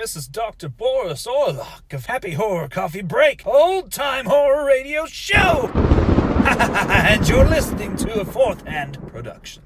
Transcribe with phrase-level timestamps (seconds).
[0.00, 0.70] This is Dr.
[0.70, 5.70] Boris Orlock of Happy Horror Coffee Break, old time horror radio show!
[5.74, 9.62] and you're listening to a fourth hand production.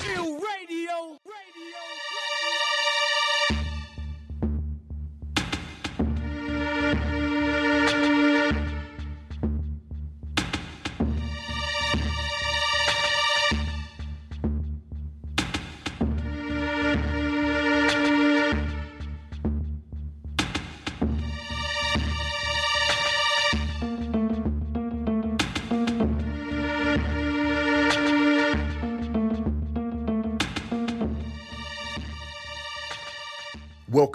[0.00, 1.20] Radio,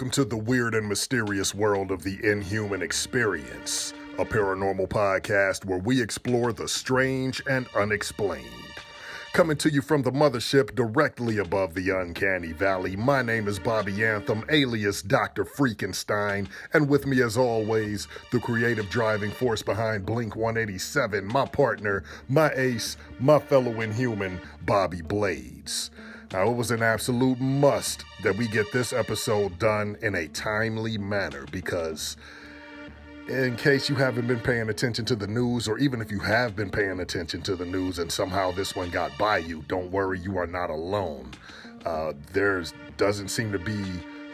[0.02, 5.78] Welcome to the weird and mysterious world of the inhuman experience, a paranormal podcast where
[5.78, 8.48] we explore the strange and unexplained.
[9.32, 14.04] Coming to you from the mothership directly above the uncanny valley, my name is Bobby
[14.04, 15.44] Anthem, alias Dr.
[15.44, 22.02] Freakenstein, and with me as always, the creative driving force behind Blink 187, my partner,
[22.28, 25.92] my ace, my fellow inhuman, Bobby Blades.
[26.32, 30.96] Now, it was an absolute must that we get this episode done in a timely
[30.96, 32.16] manner because,
[33.28, 36.56] in case you haven't been paying attention to the news, or even if you have
[36.56, 40.18] been paying attention to the news and somehow this one got by you, don't worry,
[40.20, 41.30] you are not alone.
[41.84, 42.64] Uh, there
[42.96, 43.84] doesn't seem to be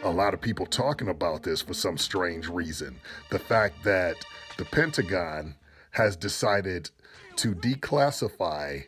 [0.05, 2.95] a lot of people talking about this for some strange reason.
[3.31, 4.15] The fact that
[4.57, 5.57] the Pentagon
[5.91, 6.91] has decided
[7.37, 8.85] to declassify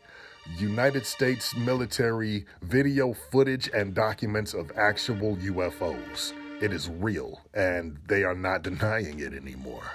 [0.59, 6.33] United States military video footage and documents of actual UFOs.
[6.61, 9.93] It is real, and they are not denying it anymore.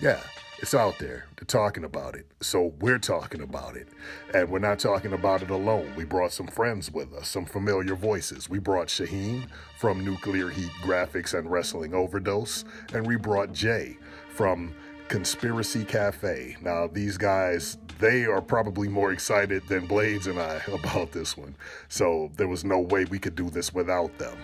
[0.00, 0.20] Yeah,
[0.58, 1.26] it's out there.
[1.36, 2.26] They're talking about it.
[2.40, 3.88] So we're talking about it.
[4.32, 5.92] And we're not talking about it alone.
[5.96, 8.48] We brought some friends with us, some familiar voices.
[8.48, 13.98] We brought Shahin from Nuclear Heat Graphics and Wrestling Overdose, and we brought Jay
[14.34, 14.72] from
[15.12, 16.56] Conspiracy Cafe.
[16.62, 21.54] Now, these guys, they are probably more excited than Blades and I about this one.
[21.90, 24.38] So there was no way we could do this without them.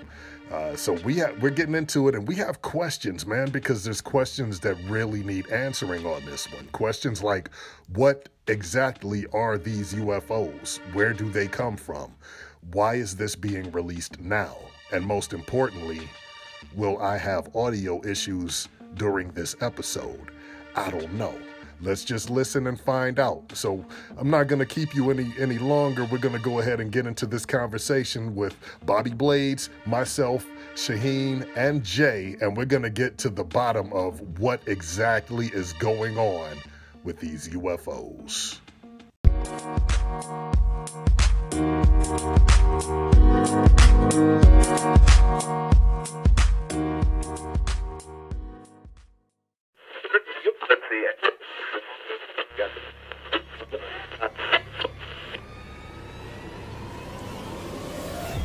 [0.52, 4.02] Uh, so we have, we're getting into it, and we have questions, man, because there's
[4.02, 6.66] questions that really need answering on this one.
[6.72, 7.48] Questions like,
[7.94, 10.80] what exactly are these UFOs?
[10.92, 12.14] Where do they come from?
[12.72, 14.58] Why is this being released now?
[14.92, 16.06] And most importantly,
[16.74, 20.32] will I have audio issues during this episode?
[20.78, 21.34] I don't know.
[21.80, 23.50] Let's just listen and find out.
[23.52, 23.84] So
[24.16, 26.04] I'm not going to keep you any any longer.
[26.04, 28.56] We're going to go ahead and get into this conversation with
[28.86, 30.46] Bobby Blades, myself,
[30.76, 35.72] Shahin, and Jay, and we're going to get to the bottom of what exactly is
[35.74, 36.56] going on
[37.02, 38.60] with these UFOs.
[50.68, 51.34] Let's see it.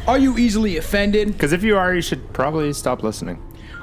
[0.07, 1.31] Are you easily offended?
[1.31, 3.41] Because if you are, you should probably stop listening.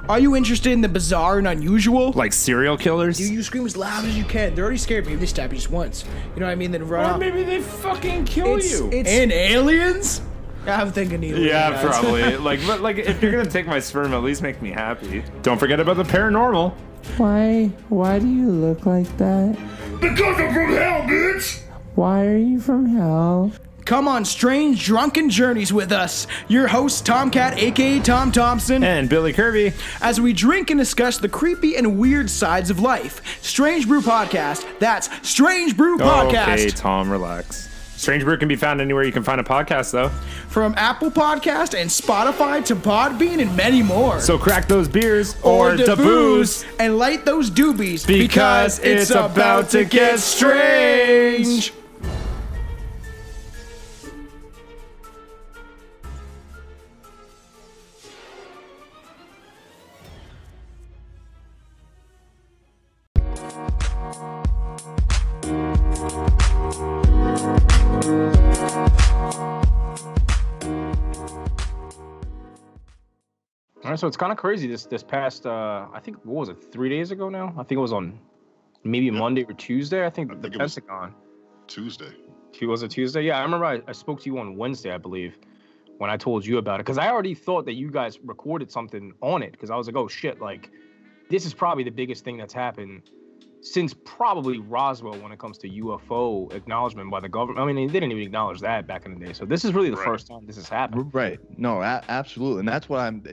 [0.08, 2.12] Are you interested in the bizarre and unusual?
[2.12, 3.16] Like serial killers?
[3.16, 4.54] Do you scream as loud as you can?
[4.54, 5.04] They're already scared.
[5.04, 6.04] of Maybe they stab you just once.
[6.34, 6.72] You know what I mean?
[6.72, 7.20] Then run or off.
[7.20, 8.90] maybe they fucking kill It's, you.
[8.92, 10.20] it's and aliens.
[10.66, 11.46] I'm thinking aliens.
[11.46, 11.80] yeah, guys.
[11.84, 12.36] probably.
[12.36, 15.24] like, but like, if you're gonna take my sperm, at least make me happy.
[15.42, 16.74] Don't forget about the paranormal.
[17.18, 17.66] Why?
[17.88, 19.56] Why do you look like that?
[20.00, 21.60] Because I'm from hell, bitch!
[21.94, 23.52] Why are you from hell?
[23.84, 26.26] Come on, strange drunken journeys with us.
[26.48, 29.72] Your host Tomcat, aka Tom Thompson, And Billy Kirby.
[30.00, 33.20] as we drink and discuss the creepy and weird sides of life.
[33.42, 34.64] Strange Brew Podcast.
[34.78, 36.48] That's Strange Brew Podcast.
[36.58, 37.68] Okay, Tom, relax.
[38.00, 40.08] Strange Brew can be found anywhere you can find a podcast, though.
[40.48, 44.20] From Apple Podcast and Spotify to Podbean and many more.
[44.20, 49.68] So crack those beers or, the the booze and light those doobies because it's about
[49.70, 51.74] to get strange.
[73.90, 74.68] All right, so it's kind of crazy.
[74.68, 76.70] This this past, uh, I think, what was it?
[76.70, 77.48] Three days ago now.
[77.58, 78.20] I think it was on
[78.84, 80.06] maybe Monday or Tuesday.
[80.06, 81.12] I think I the think it was- Pentagon.
[81.66, 82.12] Tuesday.
[82.52, 83.22] Tu- Was it Tuesday?
[83.22, 85.40] Yeah, I remember I, I spoke to you on Wednesday, I believe,
[85.98, 86.86] when I told you about it.
[86.86, 89.50] Because I already thought that you guys recorded something on it.
[89.50, 90.70] Because I was like, oh shit, like
[91.28, 93.10] this is probably the biggest thing that's happened
[93.60, 97.58] since probably Roswell when it comes to UFO acknowledgement by the government.
[97.58, 99.32] I mean, they didn't even acknowledge that back in the day.
[99.32, 100.04] So this is really the Right.
[100.06, 101.12] first time this has happened.
[101.12, 101.40] Right.
[101.58, 102.60] No, a- absolutely.
[102.60, 103.24] And that's what I'm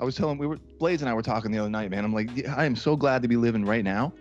[0.00, 2.04] I was telling we were Blades and I were talking the other night, man.
[2.04, 4.12] I'm like, yeah, I am so glad to be living right now,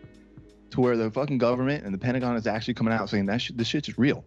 [0.72, 3.58] to where the fucking government and the Pentagon is actually coming out saying that shit,
[3.58, 4.24] this shit's real.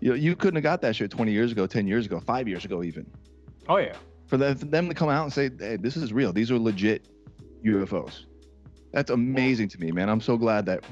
[0.00, 2.48] You know, you couldn't have got that shit 20 years ago, 10 years ago, five
[2.48, 3.06] years ago, even.
[3.68, 3.94] Oh yeah.
[4.26, 6.32] For them, for them to come out and say, hey, this is real.
[6.32, 7.08] These are legit
[7.64, 8.24] UFOs.
[8.92, 10.08] That's amazing to me, man.
[10.08, 10.84] I'm so glad that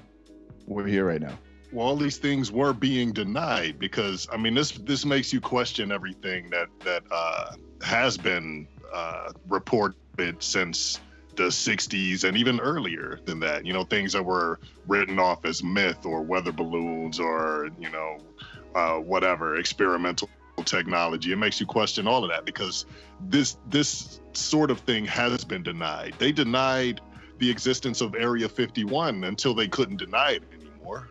[0.67, 1.39] we're here right now.
[1.73, 5.91] well, all these things were being denied because I mean this this makes you question
[5.93, 11.01] everything that that uh, has been uh, reported since
[11.37, 13.65] the 60s and even earlier than that.
[13.65, 18.19] You know, things that were written off as myth or weather balloons or you know
[18.75, 20.29] uh, whatever experimental
[20.65, 21.33] technology.
[21.33, 22.87] It makes you question all of that because
[23.21, 26.15] this this sort of thing has been denied.
[26.19, 27.01] They denied
[27.39, 31.09] the existence of Area 51 until they couldn't deny it anymore.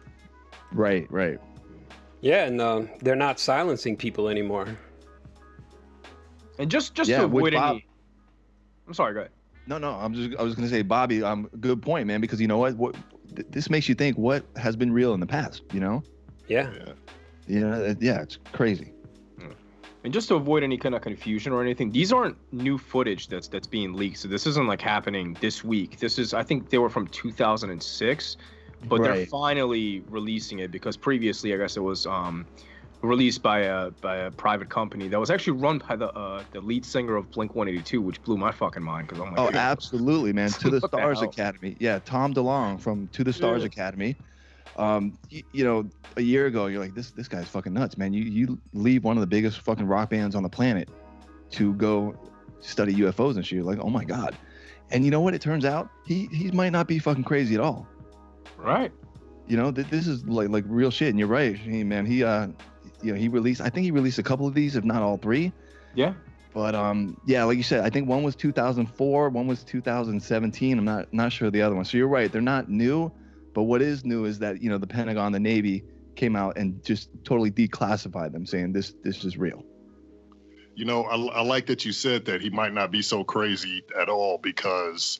[0.71, 1.39] Right, right.
[2.21, 4.77] Yeah, and uh, they're not silencing people anymore.
[6.61, 7.85] And just just Yeah, to avoid Bob- any.
[8.87, 9.13] I'm sorry.
[9.15, 9.31] Go ahead.
[9.65, 12.47] No, no, I'm just I was gonna say, Bobby, um, good point, man, because you
[12.47, 12.95] know what, what
[13.35, 16.03] th- this makes you think what has been real in the past, you know?
[16.47, 16.71] Yeah.
[16.77, 16.93] Yeah.
[17.47, 18.93] You know, it- yeah, it's crazy.
[20.03, 23.47] And just to avoid any kind of confusion or anything, these aren't new footage that's
[23.47, 24.17] that's being leaked.
[24.17, 25.99] So this isn't like happening this week.
[25.99, 28.37] This is I think they were from 2006,
[28.89, 32.47] but they're finally releasing it because previously I guess it was um
[33.03, 36.61] released by a by a private company that was actually run by the uh the
[36.61, 39.57] lead singer of Blink 182, which blew my fucking mind because I'm like, Oh, "Hey,
[39.57, 40.49] absolutely, man.
[40.51, 41.21] To the Stars?
[41.21, 41.75] Academy.
[41.79, 43.67] Yeah, Tom DeLonge from To the Stars Yeah.
[43.67, 44.15] Academy.
[44.77, 48.13] Um, y- you know, a year ago, you're like, this this guy's fucking nuts, man.
[48.13, 50.87] You you leave one of the biggest fucking rock bands on the planet
[51.51, 52.15] to go
[52.61, 53.57] study UFOs and shit.
[53.57, 54.37] You're like, oh my god.
[54.91, 55.33] And you know what?
[55.33, 57.87] It turns out he he might not be fucking crazy at all.
[58.57, 58.91] right.
[59.47, 61.09] You know, th- this is like like real shit.
[61.09, 62.05] And you're right, hey, man.
[62.05, 62.47] He uh,
[63.03, 63.61] you know, he released.
[63.61, 65.51] I think he released a couple of these, if not all three.
[65.95, 66.13] Yeah.
[66.53, 70.77] But um, yeah, like you said, I think one was 2004, one was 2017.
[70.77, 71.85] I'm not not sure the other one.
[71.85, 73.11] So you're right, they're not new.
[73.53, 75.83] But what is new is that you know the Pentagon, the Navy
[76.15, 79.63] came out and just totally declassified them, saying this this is real.
[80.75, 83.83] You know, I, I like that you said that he might not be so crazy
[83.99, 85.19] at all because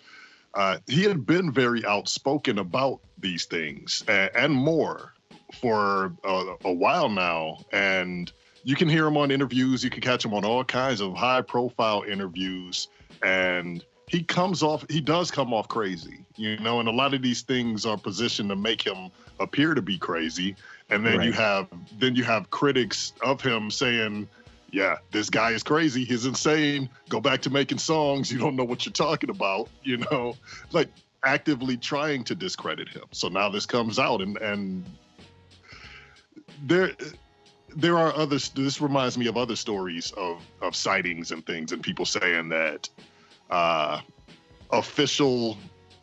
[0.54, 5.14] uh, he had been very outspoken about these things and, and more
[5.54, 7.60] for a, a while now.
[7.72, 8.32] And
[8.64, 11.42] you can hear him on interviews, you can catch him on all kinds of high
[11.42, 12.88] profile interviews.
[13.24, 17.22] And he comes off, he does come off crazy, you know, and a lot of
[17.22, 19.10] these things are positioned to make him
[19.40, 20.56] appear to be crazy.
[20.90, 21.68] And then you have,
[22.00, 24.28] then you have critics of him saying,
[24.72, 26.04] yeah, this guy is crazy.
[26.04, 26.90] He's insane.
[27.10, 28.32] Go back to making songs.
[28.32, 29.70] You don't know what you're talking about.
[29.84, 30.36] You know,
[30.72, 30.90] like
[31.24, 33.06] actively trying to discredit him.
[33.12, 34.86] So now this comes out, and and
[36.62, 36.92] there
[37.76, 38.50] there are others.
[38.50, 42.90] This reminds me of other stories of of sightings and things, and people saying that
[43.50, 44.02] uh,
[44.72, 45.58] official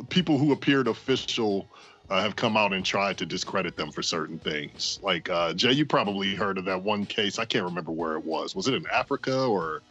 [0.08, 1.68] people who appeared official
[2.10, 4.98] uh, have come out and tried to discredit them for certain things.
[5.02, 7.38] Like uh, Jay, you probably heard of that one case.
[7.38, 8.54] I can't remember where it was.
[8.54, 9.82] Was it in Africa or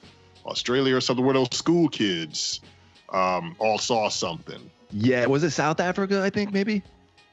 [0.45, 1.25] Australia or something?
[1.25, 2.61] Where those school kids
[3.09, 4.69] um, all saw something.
[4.91, 6.23] Yeah, was it South Africa?
[6.23, 6.81] I think maybe.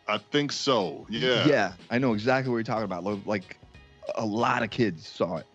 [0.06, 1.06] I think so.
[1.08, 1.46] Yeah.
[1.46, 3.04] Yeah, I know exactly what you're talking about.
[3.26, 3.58] Like
[4.16, 5.46] a lot of kids saw it.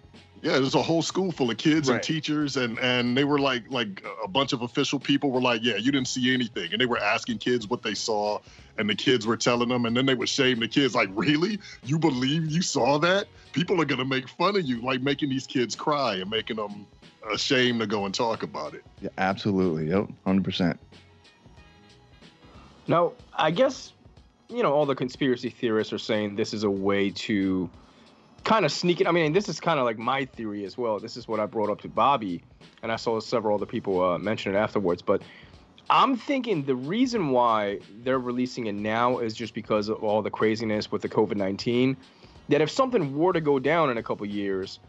[0.42, 3.70] Yeah, there's a whole school full of kids and teachers, and and they were like
[3.70, 6.86] like a bunch of official people were like, yeah, you didn't see anything, and they
[6.86, 8.40] were asking kids what they saw,
[8.78, 11.60] and the kids were telling them, and then they would shame the kids, like, really,
[11.84, 13.28] you believe you saw that?
[13.52, 16.88] People are gonna make fun of you, like making these kids cry and making them
[17.30, 18.86] ashamed to go and talk about it.
[19.02, 19.90] Yeah, absolutely.
[19.90, 20.80] Yep, hundred percent.
[22.88, 23.92] Now, I guess,
[24.50, 27.70] you know, all the conspiracy theorists are saying this is a way to
[28.44, 29.08] kind of sneak it.
[29.08, 31.00] I mean, this is kind of like my theory as well.
[31.00, 32.42] This is what I brought up to Bobby,
[32.82, 35.04] and I saw several other people uh, mention it afterwards.
[35.04, 35.22] But
[35.90, 40.32] I'm thinking the reason why they're releasing it now is just because of all the
[40.32, 41.96] craziness with the COVID 19.
[42.50, 44.80] That if something were to go down in a couple years,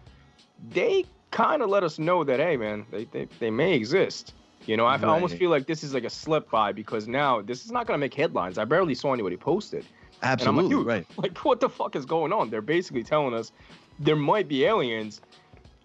[0.70, 4.32] they kind of let us know that, hey, man, they, they, they may exist.
[4.66, 7.08] You know, I f- I almost feel like this is like a slip by because
[7.08, 8.58] now this is not going to make headlines.
[8.58, 9.84] I barely saw anybody post it.
[10.22, 11.06] And I'm like, Absolutely dude, right.
[11.16, 12.50] Like, what the fuck is going on?
[12.50, 13.52] They're basically telling us
[13.98, 15.22] there might be aliens,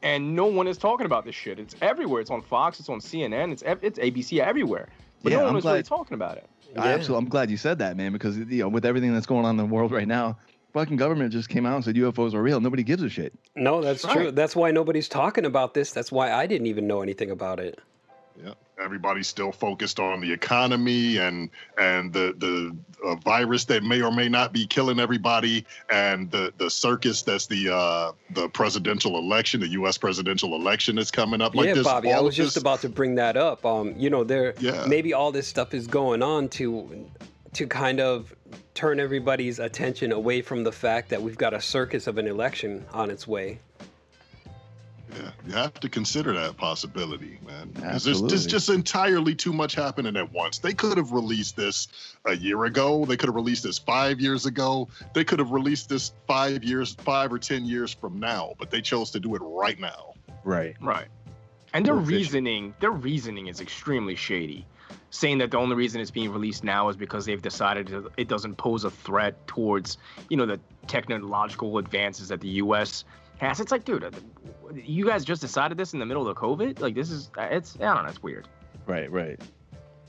[0.04, 1.58] and no one is talking about this shit.
[1.60, 2.20] It's everywhere.
[2.22, 2.80] It's on Fox.
[2.80, 3.52] It's on CNN.
[3.54, 4.88] It's it's ABC everywhere.
[5.24, 6.48] But Yeah, no one I'm is really glad- talking about it.
[6.76, 7.16] Absolutely.
[7.24, 9.58] I'm glad you said that, man, because you know, with everything that's going on in
[9.58, 10.38] the world right now,
[10.74, 12.60] fucking government just came out and said UFOs are real.
[12.60, 13.32] Nobody gives a shit.
[13.56, 14.14] No, that's Right.
[14.18, 14.32] true.
[14.32, 15.94] That's why nobody's talking about this.
[15.94, 17.80] That's why I didn't even know anything about it.
[18.44, 18.52] Yeah.
[18.80, 22.76] Everybody's still focused on the economy and and the the
[23.08, 27.48] uh, virus that may or may not be killing everybody and the the circus that's
[27.48, 31.84] the uh the presidential election the US presidential election is coming up like yeah, this
[31.86, 33.66] Bobby, I was just this- about to bring that up.
[33.66, 34.86] Um, you know, there Yeah.
[34.88, 37.08] maybe all this stuff is going on to
[37.54, 38.36] to kind of
[38.74, 42.86] turn everybody's attention away from the fact that we've got a circus of an election
[42.92, 43.60] on its way.
[45.16, 47.72] Yeah, you have to consider that possibility, man.
[47.74, 50.58] 'Cause There's, there's just entirely too much happening at once.
[50.58, 51.88] They could have released this
[52.26, 53.06] a year ago.
[53.06, 54.90] They could have released this five years ago.
[55.14, 58.54] They could have released this five years, five or ten years from now.
[58.60, 60.14] But they chose to do it right now.
[60.44, 60.76] Right.
[60.82, 61.08] Right.
[61.74, 62.14] And their Poor fish.
[62.14, 64.66] reasoning, their reasoning is extremely shady.
[65.12, 68.56] Saying that the only reason it's being released now is because they've decided it doesn't
[68.56, 69.98] pose a threat towards,
[70.30, 73.06] you know, the technological advances that the U.S.
[73.38, 73.60] has.
[73.60, 74.12] It's like, dude, uh,
[74.74, 76.80] you guys just decided this in the middle of the COVID?
[76.80, 78.48] Like, this is, it's, I don't know, it's weird.
[78.88, 79.12] Right.
[79.12, 79.40] Right.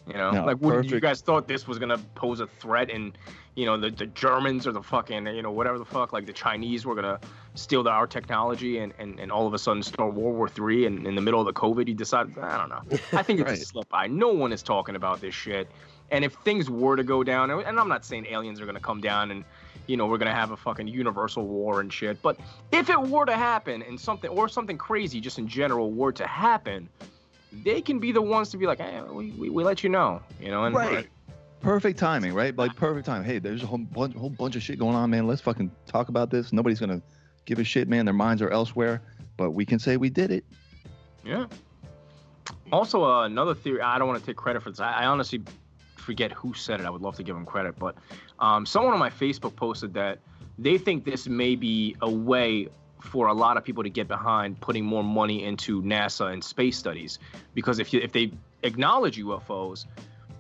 [0.07, 3.19] You know, No, like what, you guys thought this was gonna pose a threat, and
[3.57, 6.33] you know the, the Germans or the fucking you know whatever the fuck, like the
[6.33, 7.19] Chinese were gonna
[7.57, 10.87] steal the, our technology, and, and and all of a sudden start World War Three,
[10.87, 12.83] and in the middle of the COVID, you decide I don't know.
[13.19, 13.59] I think it's Right.
[13.59, 14.07] a slip by.
[14.07, 15.69] No one is talking about this shit,
[16.13, 19.01] and if things were to go down, and I'm not saying aliens are gonna come
[19.01, 19.45] down and
[19.87, 22.39] you know we're gonna have a fucking universal war and shit, but
[22.73, 26.27] if it were to happen, and something or something crazy just in general were to
[26.27, 26.89] happen
[27.65, 30.21] they can be the ones to be like, hey, we, we, we let you know,
[30.41, 31.09] you know, and Right.
[31.61, 32.55] Perfect timing, right?
[32.57, 33.25] Like perfect time.
[33.25, 35.27] Hey, there's a whole bunch, whole bunch of shit going on, man.
[35.27, 36.53] Let's fucking talk about this.
[36.53, 37.03] Nobody's gonna
[37.45, 38.05] give a shit, man.
[38.05, 39.03] Their minds are elsewhere,
[39.37, 40.45] but we can say we did it.
[41.25, 41.47] yeah.
[42.71, 43.81] Also, uh, another theory.
[43.81, 44.81] I don't want to take credit for this.
[44.81, 45.43] I, I honestly
[45.97, 46.87] forget who said it.
[46.87, 47.97] I would love to give him credit, but
[48.39, 50.19] um, someone on my Facebook posted that
[50.59, 52.69] they think this may be a way
[53.01, 56.77] for a lot of people to get behind putting more money into NASA and space
[56.77, 57.19] studies,
[57.55, 59.87] because if you, if they acknowledge UFOs,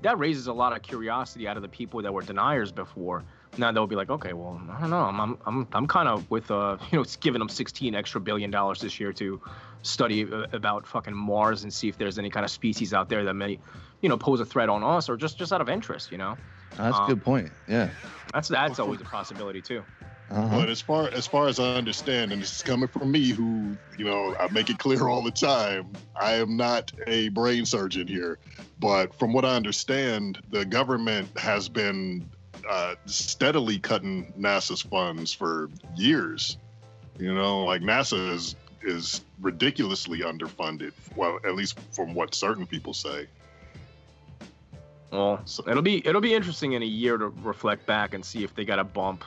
[0.02, 3.24] that raises a lot of curiosity out of the people that were deniers before.
[3.58, 4.96] Now they'll be like, okay, well, I don't know.
[4.96, 8.50] I'm I'm I'm, kind of with uh, you know, it's giving them 16 extra billion
[8.50, 9.40] dollars this year to
[9.82, 13.24] study uh, about fucking Mars and see if there's any kind of species out there
[13.24, 13.58] that may,
[14.02, 16.12] you know, pose a threat on us or just just out of interest.
[16.12, 16.36] You know,
[16.76, 17.50] That's a Um, good point.
[17.68, 17.90] Yeah.
[18.32, 19.82] that's that's always a possibility too.
[20.28, 20.58] Uh-huh.
[20.58, 23.76] But as far as far as I understand, and this is coming from me, who
[23.96, 28.08] you know, I make it clear all the time, I am not a brain surgeon
[28.08, 28.38] here.
[28.80, 32.28] But from what I understand, the government has been
[32.68, 36.58] uh, steadily cutting NASA's funds for years.
[37.18, 40.92] You know, like NASA is is ridiculously underfunded.
[41.14, 43.28] Well, at least from what certain people say.
[45.16, 48.44] Well, So- it'll be it'll be interesting in a year to reflect back and see
[48.44, 49.24] if they got a bump,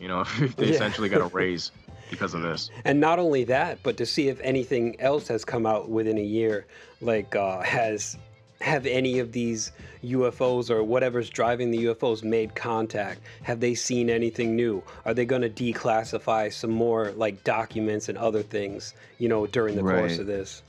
[0.00, 0.72] you know, if they Yeah.
[0.74, 1.70] essentially got a raise
[2.10, 2.70] because of this.
[2.84, 6.22] And not only that, but to see if anything else has come out within a
[6.22, 6.66] year,
[7.00, 8.18] like uh, has
[8.60, 9.70] have any of these
[10.02, 13.20] UFOs or whatever's driving the UFOs made contact?
[13.44, 14.82] Have they seen anything new?
[15.04, 19.76] Are they going to declassify some more like documents and other things, you know, during
[19.76, 20.62] the course of this?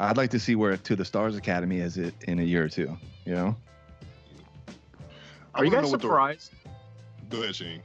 [0.00, 2.68] I'd like to see where To the Stars Academy is it in a year or
[2.68, 2.96] two.
[3.24, 3.56] You know.
[5.58, 6.52] I Are you guys know what the- surprised?
[7.30, 7.82] Go ahead, Shane.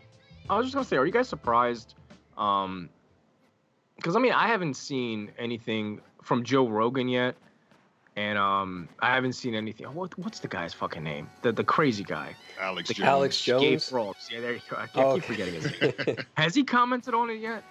[0.48, 1.96] I was just gonna say, are you guys surprised?
[2.38, 2.88] Um,
[3.96, 7.36] because I mean, I haven't seen anything from Joe Rogan yet,
[8.15, 9.88] and um, I haven't seen anything.
[9.88, 11.27] What what's the guy's fucking name?
[11.42, 12.36] The the crazy guy.
[12.60, 13.08] Alex The Jones.
[13.08, 14.30] Alex Gabe Jones.
[14.32, 14.77] Yeah, there you go.
[14.77, 16.18] I keep, Oh, keep forgetting his name.
[16.38, 17.63] Has he commented on it yet?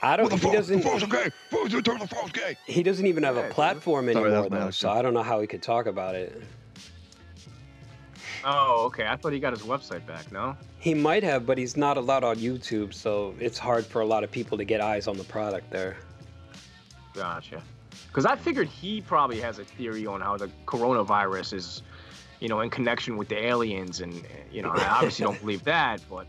[0.00, 0.32] I don't.
[0.32, 0.80] He doesn't.
[0.82, 1.30] gay.
[1.50, 2.56] The gay.
[2.66, 4.70] He doesn't even have a platform anymore, was though.
[4.70, 6.40] So I don't know how he could talk about it.
[8.44, 9.06] Oh, okay.
[9.06, 10.30] I thought he got his website back.
[10.32, 10.56] No.
[10.78, 14.24] He might have, but he's not allowed on YouTube, so it's hard for a lot
[14.24, 15.96] of people to get eyes on the product there.
[17.14, 17.62] Gotcha.
[18.08, 21.82] Because I figured he probably has a theory on how the coronavirus is,
[22.40, 26.00] you know, in connection with the aliens, and you know, I obviously don't believe that,
[26.10, 26.26] but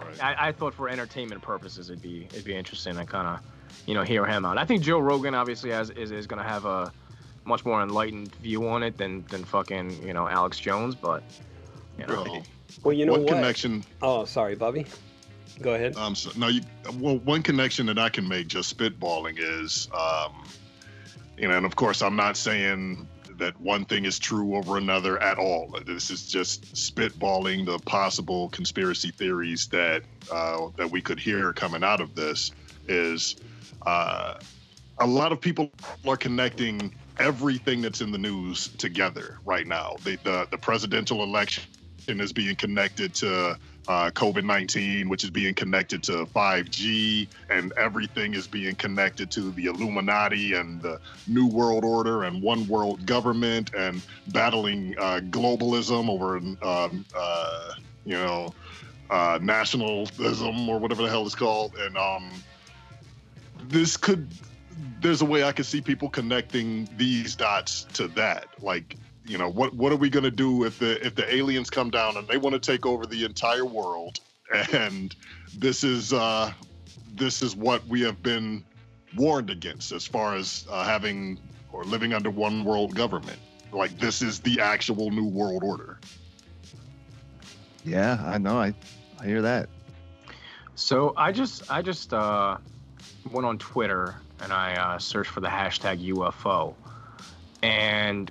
[0.00, 0.22] Right.
[0.22, 3.40] I, I thought for entertainment purposes it'd be it'd be interesting to kind of,
[3.86, 4.58] you know, hear him out.
[4.58, 6.92] I think Joe Rogan obviously has is, is gonna have a
[7.44, 11.22] much more enlightened view on it than than fucking you know Alex Jones, but
[11.98, 12.46] you know, Well,
[12.82, 13.34] Well, you know one what?
[13.34, 14.86] connection Oh, sorry, Bobby.
[15.60, 15.96] Go ahead.
[15.96, 16.62] Um, so, no, you.
[16.98, 20.44] Well, one connection that I can make just spitballing is, um,
[21.38, 23.08] you know, and of course, I'm not saying
[23.38, 25.76] that one thing is true over another at all.
[25.86, 31.84] This is just spitballing the possible conspiracy theories that uh, that we could hear coming
[31.84, 32.50] out of this.
[32.88, 33.36] Is
[33.86, 34.34] uh,
[34.98, 35.70] a lot of people
[36.06, 39.96] are connecting everything that's in the news together right now.
[40.02, 41.64] The the, the presidential election
[42.08, 48.34] is being connected to uh, COVID 19, which is being connected to 5G, and everything
[48.34, 53.74] is being connected to the Illuminati and the New World Order and one world government
[53.74, 57.70] and battling uh, globalism over, um, uh,
[58.04, 58.54] you know,
[59.10, 61.74] uh, nationalism or whatever the hell it's called.
[61.76, 62.30] And um,
[63.68, 64.28] this could,
[65.00, 68.46] there's a way I could see people connecting these dots to that.
[68.62, 71.70] Like, you know what what are we going to do if the if the aliens
[71.70, 74.20] come down and they want to take over the entire world
[74.72, 75.16] and
[75.56, 76.52] this is uh
[77.14, 78.64] this is what we have been
[79.16, 81.38] warned against as far as uh, having
[81.72, 83.38] or living under one world government
[83.72, 85.98] like this is the actual new world order
[87.84, 88.58] Yeah, I know.
[88.58, 88.74] I
[89.20, 89.68] I hear that.
[90.74, 92.56] So I just I just uh,
[93.30, 96.74] went on Twitter and I uh, searched for the hashtag UFO,
[97.62, 98.30] and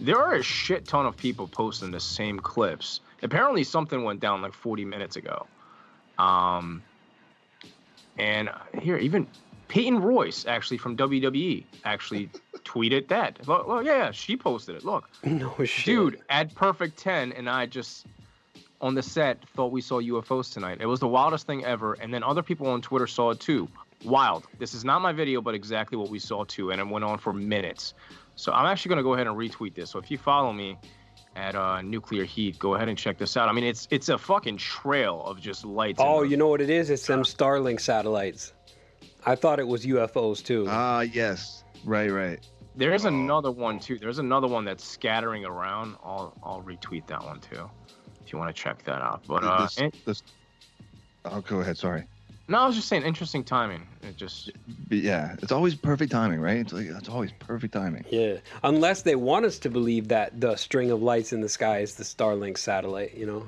[0.00, 3.00] there are a shit ton of people posting the same clips.
[3.22, 5.46] Apparently, something went down like 40 minutes ago.
[6.18, 6.82] Um,
[8.18, 9.26] and here, even
[9.68, 12.28] Peyton Royce, actually from WWE, actually
[12.64, 13.46] tweeted that.
[13.48, 14.84] Look, look, yeah, she posted it.
[14.84, 15.84] Look, No shit.
[15.84, 18.06] dude, at Perfect 10, and I just
[18.80, 20.78] on the set thought we saw UFOs tonight.
[20.80, 21.94] It was the wildest thing ever.
[21.94, 23.68] And then other people on Twitter saw it too.
[24.04, 24.44] Wild.
[24.58, 26.70] This is not my video, but exactly what we saw too.
[26.70, 27.94] And it went on for minutes.
[28.36, 29.90] So I'm actually going to go ahead and retweet this.
[29.90, 30.76] So if you follow me
[31.36, 33.48] at uh, Nuclear Heat, go ahead and check this out.
[33.48, 36.00] I mean, it's it's a fucking trail of just lights.
[36.02, 36.90] Oh, you know what it is?
[36.90, 38.52] It's them Starlink satellites.
[39.26, 40.66] I thought it was UFOs too.
[40.68, 41.64] Ah, yes.
[41.84, 42.46] Right, right.
[42.76, 43.98] There's another one too.
[43.98, 45.96] There's another one that's scattering around.
[46.04, 47.70] I'll I'll retweet that one too,
[48.24, 49.22] if you want to check that out.
[49.28, 50.22] But uh, this, and- this,
[51.24, 51.78] oh, go ahead.
[51.78, 52.04] Sorry.
[52.48, 53.86] No, I was just saying, interesting timing.
[54.02, 54.50] It just
[54.88, 56.58] But yeah, it's always perfect timing, right?
[56.58, 58.04] It's like it's always perfect timing.
[58.10, 58.36] yeah.
[58.62, 61.94] Unless they want us to believe that the string of lights in the sky is
[61.94, 63.46] the Starlink satellite, you know?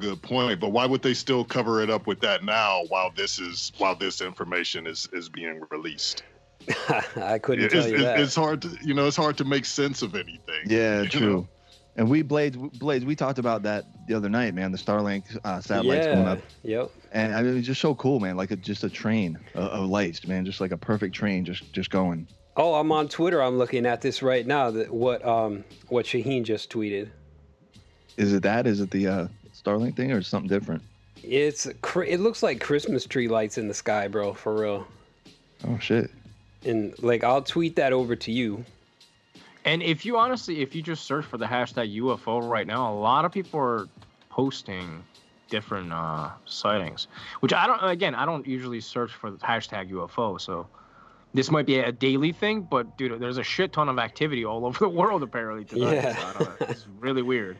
[0.00, 3.40] good point but why would they still cover it up with that now while this
[3.40, 6.22] is while this information is is being released
[7.16, 8.20] I couldn't it's, tell you it's- that.
[8.20, 11.32] it's hard to you know it's hard to make sense of anything Yeah, true.
[11.32, 11.48] know?
[11.98, 14.70] And we Blades, Blades, we talked about that the other night, man.
[14.70, 16.30] The Starlink uh, satellites going yeah.
[16.30, 16.90] up, Yep.
[17.10, 18.36] and I mean, it's just so cool, man.
[18.36, 20.46] Like a, just a train of, of lights, man.
[20.46, 22.28] Just like a perfect train, just just going.
[22.56, 23.42] Oh, I'm on Twitter.
[23.42, 24.70] I'm looking at this right now.
[24.70, 27.08] That what um what Shahin just tweeted.
[28.16, 28.68] Is it that?
[28.68, 30.82] Is it the uh, Starlink thing, or something different?
[31.24, 34.34] It's it looks like Christmas tree lights in the sky, bro.
[34.34, 34.86] For real.
[35.66, 36.12] Oh shit.
[36.64, 38.64] And like I'll tweet that over to you.
[39.64, 42.94] And if you honestly, if you just search for the hashtag UFO right now, a
[42.94, 43.88] lot of people are
[44.30, 45.02] posting
[45.50, 47.08] different uh, sightings.
[47.40, 47.82] Which I don't.
[47.82, 50.66] Again, I don't usually search for the hashtag UFO, so
[51.34, 52.62] this might be a daily thing.
[52.62, 55.94] But dude, there's a shit ton of activity all over the world apparently tonight.
[55.94, 56.16] Yeah.
[56.16, 57.56] So I don't know, it's really weird.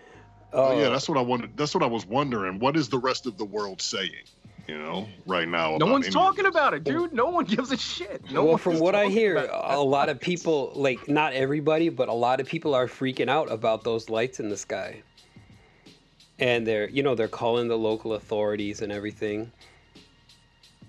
[0.53, 1.57] Oh, yeah, Uh, that's what I wanted.
[1.59, 2.59] That's what I was wondering.
[2.59, 4.13] What is the rest of the world saying?
[4.69, 5.79] You know, right now.
[5.79, 7.15] No one's any talking about it, dude.
[7.15, 8.31] No one gives a shit.
[8.31, 12.11] No well, one from what I hear, a lot of people, like not everybody, but
[12.11, 15.03] a lot of people are freaking out about those lights in the sky.
[16.39, 19.51] And they're, you know, they're calling the local authorities and everything.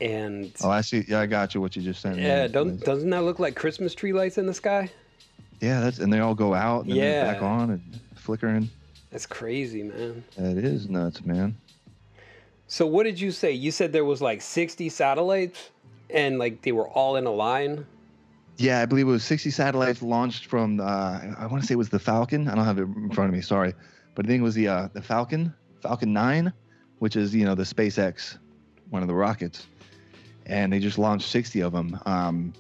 [0.02, 1.06] And Oh, I see.
[1.08, 1.62] Yeah, I got you.
[1.62, 4.54] What you just sent yeah, don't, doesn't that look like Christmas tree lights in the
[4.54, 4.92] sky?
[5.62, 8.70] Yeah, that's and they all go out and then they're back on and flickering.
[9.12, 10.24] That's crazy, man.
[10.38, 11.56] That is nuts, man.
[12.69, 13.51] So what did you say?
[13.51, 15.71] You said there was like 60 satellites
[16.12, 17.86] and like they were all in a line?
[18.58, 20.79] Yeah, I believe it was 60 satellites launched from.
[20.79, 22.47] Uh, I want to say it was the Falcon.
[22.47, 23.41] I don't have it in front of me.
[23.41, 23.73] Sorry,
[24.13, 25.51] but I think it was the uh, the Falcon,
[25.82, 26.53] Falcon 9,
[26.99, 28.38] which is you know the SpaceX,
[28.91, 29.65] one of the rockets,
[30.45, 31.99] and they just launched 60 of them.
[32.05, 32.53] Um,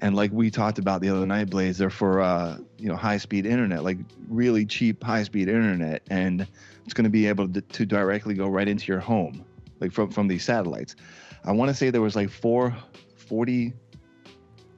[0.00, 3.18] and like we talked about the other night, Blades, they're for uh, you know high
[3.18, 6.46] speed internet, like really cheap high speed internet, and
[6.84, 9.44] it's going to be able to, to directly go right into your home,
[9.80, 10.96] like from from these satellites.
[11.44, 12.74] I want to say there was like four
[13.16, 13.72] forty,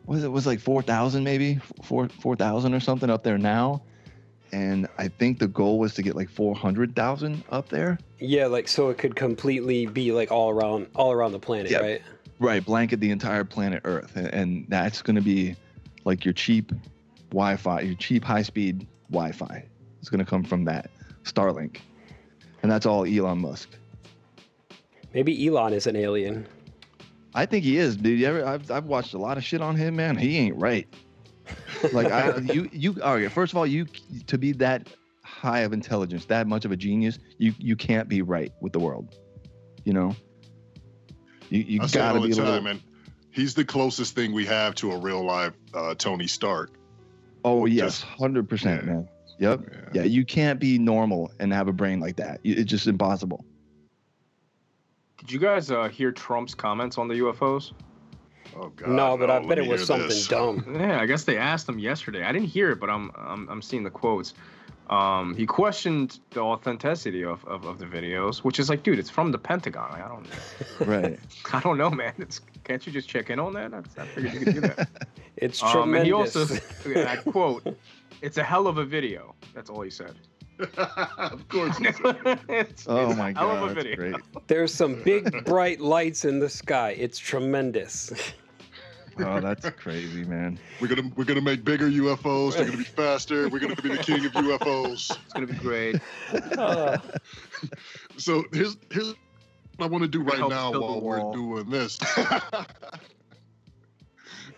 [0.07, 3.83] was it was like 4000 maybe 4 4000 or something up there now
[4.53, 8.91] and i think the goal was to get like 400000 up there Yeah, like so
[8.91, 11.79] it could completely be like all around all around the planet, Yeah.
[11.79, 12.03] right?
[12.43, 15.57] Right blanket the entire planet earth and, that's going to be
[16.05, 16.73] like your cheap
[17.31, 19.65] wi-fi your cheap high-speed wi-fi.
[20.01, 20.91] It's going to come from that
[21.25, 21.79] starlink.
[22.63, 23.71] And that's all elon musk.
[25.15, 26.47] Maybe Elon is an alien.
[27.35, 28.19] i think he is dude.
[28.19, 30.17] You ever i've, I've watched a lot of shit on him man.
[30.17, 30.87] He ain't right.
[31.93, 33.87] Like I, you you all right first of all you
[34.29, 34.89] to be that
[35.25, 38.79] high of intelligence that much of a genius you you can't be right with the
[38.79, 39.17] world
[39.85, 40.15] you know
[41.51, 42.83] you you I gotta all the a time, little and
[43.31, 46.73] he's the closest thing we have to a real life uh, Tony Stark.
[47.45, 48.81] oh yes 100% yeah.
[48.83, 49.09] man
[49.43, 49.61] Yep.
[49.93, 50.03] Yeah.
[50.05, 52.41] you can't be normal and have a brain like that.
[52.45, 53.45] It's just impossible.
[55.19, 57.73] Did you guys uh, hear Trump's comments on the UFOs?
[58.57, 58.91] Oh God.
[58.91, 60.29] no, but I bet me it was something this.
[60.29, 60.77] dumb.
[60.79, 62.23] Yeah, I guess they asked him yesterday.
[62.23, 64.35] I didn't hear it, but I'm I'm, I'm seeing the quotes.
[64.91, 69.09] Um, he questioned the authenticity of, of, of the videos, which is like, dude, it's
[69.11, 69.91] from the Pentagon.
[69.93, 70.87] Like, I don't, know.
[70.87, 71.19] Right.
[71.53, 72.13] I don't know, man.
[72.19, 73.73] It's can't you just check in on that?
[73.75, 74.89] I, I figured you could do that.
[75.37, 76.07] It's Um, and tremendous.
[76.07, 77.77] he also, and I quote,
[78.21, 80.15] "It's a hell of a video." That's all he said.
[81.17, 81.77] of course.
[81.81, 83.97] it's, Oh it's my a hell of god, a video.
[83.97, 84.15] great.
[84.47, 86.91] There's some big bright lights in the sky.
[86.99, 88.13] It's tremendous.
[89.19, 90.59] Oh, that's crazy, man.
[90.81, 92.55] We're gonna we're gonna make bigger UFOs.
[92.55, 93.49] They're gonna be faster.
[93.49, 95.17] We're gonna be the king of UFOs.
[95.25, 95.97] It's gonna be great.
[96.57, 96.99] Uh,
[98.17, 99.15] So here's here's
[99.77, 101.99] what I want to do right now while we're doing this.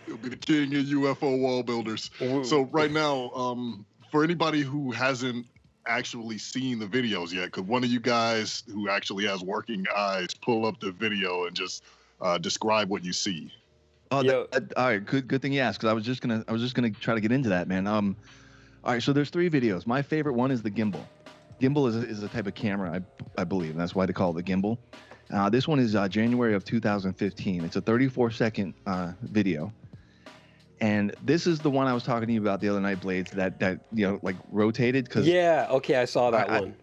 [0.06, 2.10] You'll be the king of UFO wall builders.
[2.18, 5.46] So right now, um, for anybody who hasn't
[5.86, 10.34] actually seen the videos yet, could one of you guys who actually has working eyes
[10.34, 11.84] pull up the video and just
[12.20, 13.50] uh, describe what you see?
[14.14, 15.04] Oh, that, that- all right.
[15.04, 15.78] Good, good thing you asked.
[15.80, 17.86] Because I was just gonna, I was just gonna try to get into that, man.
[17.86, 18.16] Um,
[18.82, 19.02] all right.
[19.02, 19.86] So there's three videos.
[19.86, 21.04] My favorite one is the gimbal.
[21.60, 23.00] Gimbal is a, is a type of camera,
[23.36, 23.70] I, I believe.
[23.72, 24.78] And that's why they call it the gimbal.
[25.32, 27.64] Uh, this one is uh, January of 2015.
[27.64, 29.72] It's a 34 second uh, video.
[30.80, 33.30] And this is the one I was talking to you about the other night, Blades.
[33.30, 36.76] That that you know like rotated because yeah, okay, I saw that I- I- one.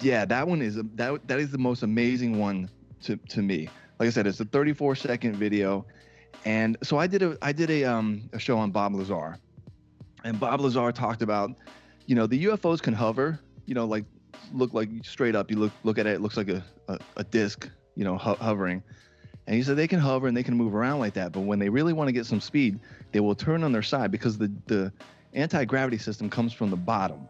[0.00, 2.70] yeah, that one is that that is the most amazing one
[3.02, 3.68] to to me.
[3.98, 5.84] Like I said, it's a 34 second video,
[6.44, 9.38] and so I did a I did a um a show on Bob Lazar,
[10.24, 11.50] and Bob Lazar talked about,
[12.06, 14.04] you know, the UFOs can hover, you know, like
[14.52, 15.50] look like straight up.
[15.50, 18.36] You look look at it, it looks like a a, a disc, you know, ho-
[18.40, 18.82] hovering.
[19.46, 21.58] And he said they can hover and they can move around like that, but when
[21.58, 22.78] they really want to get some speed,
[23.12, 24.92] they will turn on their side because the the
[25.32, 27.28] anti gravity system comes from the bottom.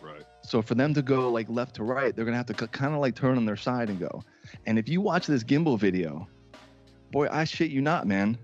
[0.00, 0.22] Right.
[0.42, 3.00] So for them to go like left to right, they're gonna have to kind of
[3.00, 4.22] like turn on their side and go.
[4.66, 6.26] And if you watch this gimbal video,
[7.10, 8.38] boy, I shit you not, man.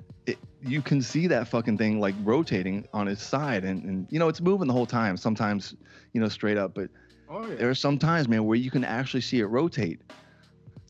[0.66, 4.28] You can see that fucking thing like rotating on its side, and, and you know
[4.28, 5.16] it's moving the whole time.
[5.16, 5.74] Sometimes,
[6.12, 6.88] you know, straight up, but
[7.28, 7.56] Oh yeah.
[7.56, 10.00] there are some times, man, where you can actually see it rotate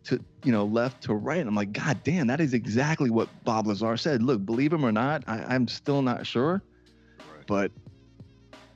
[0.05, 1.39] to you know left to right.
[1.39, 4.23] And I'm like, God damn, that is exactly what Bob Lazar said.
[4.23, 6.63] Look, believe him or not, I, I'm still not sure,
[7.19, 7.47] Right.
[7.47, 7.73] but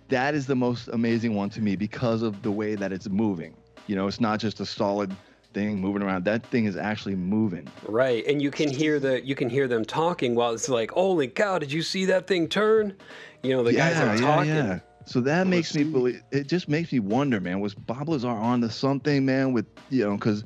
[0.08, 3.54] that is the most amazing one to me because of the way that it's moving.
[3.87, 5.14] You know, it's not just a solid
[5.52, 6.24] thing moving around.
[6.24, 7.68] That thing is actually moving.
[7.87, 11.28] Right, and you can hear the you can hear them talking while it's like, "Holy
[11.28, 11.58] cow!
[11.58, 12.94] Did you see that thing turn?"
[13.42, 14.50] You know, the guys are talking.
[14.50, 14.78] Yeah, yeah.
[15.06, 15.90] So that Well, makes me see.
[15.90, 16.22] believe.
[16.32, 17.61] It just makes me wonder, man.
[17.61, 19.52] Was Bob Lazar on to something, man?
[19.52, 20.44] With you know, because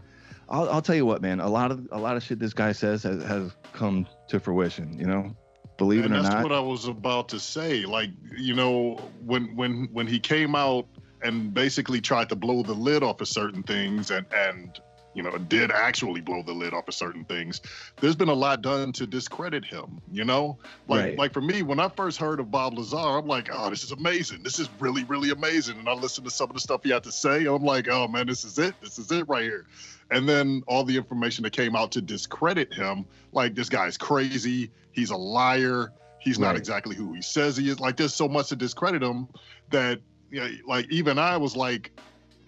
[0.48, 1.40] I'll, I'll tell you what, man.
[1.40, 4.98] A lot of a lot of shit this guy says has, has come to fruition.
[4.98, 5.34] You know,
[5.78, 6.42] believe and it or that's not.
[6.44, 7.84] what I was about to say.
[7.86, 10.86] Like, you know, when when when he came out
[11.22, 14.78] and basically tried to blow the lid off of certain things and and
[15.14, 17.61] you know did actually blow the lid off of certain things
[18.01, 20.59] there's been a lot done to discredit him you know?
[20.88, 21.18] Like Right.
[21.18, 23.92] like for me when i first heard of bob lazar i'm like oh this is
[23.92, 24.42] amazing.
[24.42, 25.79] This is really really amazing.
[25.79, 27.46] And i listened to some of the stuff he had to say.
[27.46, 28.75] I'm like oh man this is it.
[28.81, 29.66] This is it right here.
[30.11, 34.70] And then all the information that came out to discredit him like this guy's crazy.
[34.92, 35.92] He's a liar.
[36.18, 37.81] He's not exactly who he says he is.
[37.81, 39.29] Like there's so much to discredit him
[39.70, 41.90] that you know, like even i was like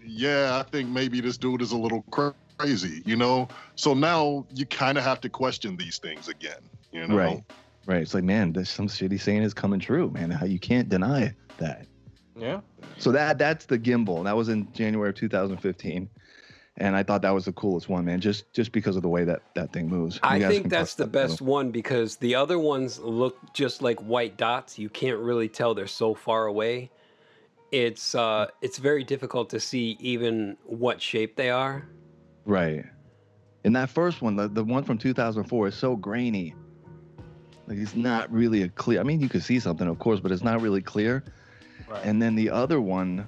[0.06, 4.46] yeah i think maybe this dude is a little cra- crazy you know so now
[4.54, 6.60] you kind of have to question these things again
[6.92, 7.44] you know Right.
[7.86, 8.00] Right.
[8.00, 10.30] It's like, man, there's some shit he's saying is coming true, man.
[10.30, 11.86] How you can't deny that.
[12.36, 12.60] Yeah.
[12.98, 14.24] So that that's the gimbal.
[14.24, 16.08] That was in January of 2015.
[16.78, 19.22] And I thought that was the coolest one, man, just just because of the way
[19.24, 20.16] that that thing moves.
[20.16, 21.50] You I think that's the that best photo.
[21.50, 24.78] one because the other ones look just like white dots.
[24.78, 26.90] You can't really tell they're so far away.
[27.70, 31.86] It's uh, it's very difficult to see even what shape they are.
[32.44, 32.84] Right.
[33.64, 36.54] And that first one, the, the one from 2004, is so grainy.
[37.66, 39.00] Like it's not really a clear.
[39.00, 41.24] I mean, you could see something, of course, but it's not really clear.
[41.88, 42.04] Right.
[42.04, 43.26] And then the other one,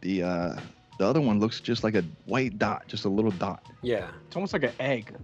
[0.00, 0.56] the uh,
[0.98, 3.64] the other one looks just like a white dot, just a little dot.
[3.82, 4.08] Yeah.
[4.26, 5.14] It's almost like an egg.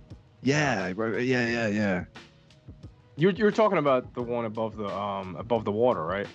[0.42, 2.04] Yeah, right, yeah, yeah, yeah.
[3.16, 6.26] You're you're talking about the one above the um above the water, right?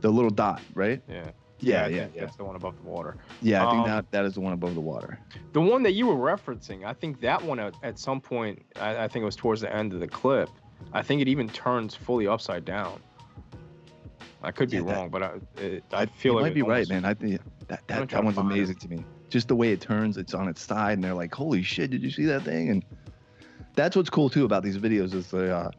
[0.00, 1.02] The little dot, right?
[1.08, 1.30] Yeah.
[1.60, 2.20] Yeah, yeah, yeah.
[2.20, 3.16] That's the one above the water.
[3.40, 5.18] Yeah, I think Um, that that is the one above the water.
[5.52, 9.04] The one that you were referencing, I think that one at, at some point, I,
[9.04, 10.50] I think it was towards the end of the clip.
[10.92, 13.00] I think it even turns fully upside down.
[14.42, 16.62] I could be Yeah, that- wrong, but I, it, I feel you like might be
[16.62, 17.04] right, man.
[17.04, 18.54] I think that that, that one's find it.
[18.54, 19.04] amazing to me.
[19.30, 21.90] Just the way it turns, it's on its side, and they're like, "Holy shit!
[21.90, 22.84] Did you see that thing?" And
[23.74, 25.70] that's what's cool too about these videos is the uh,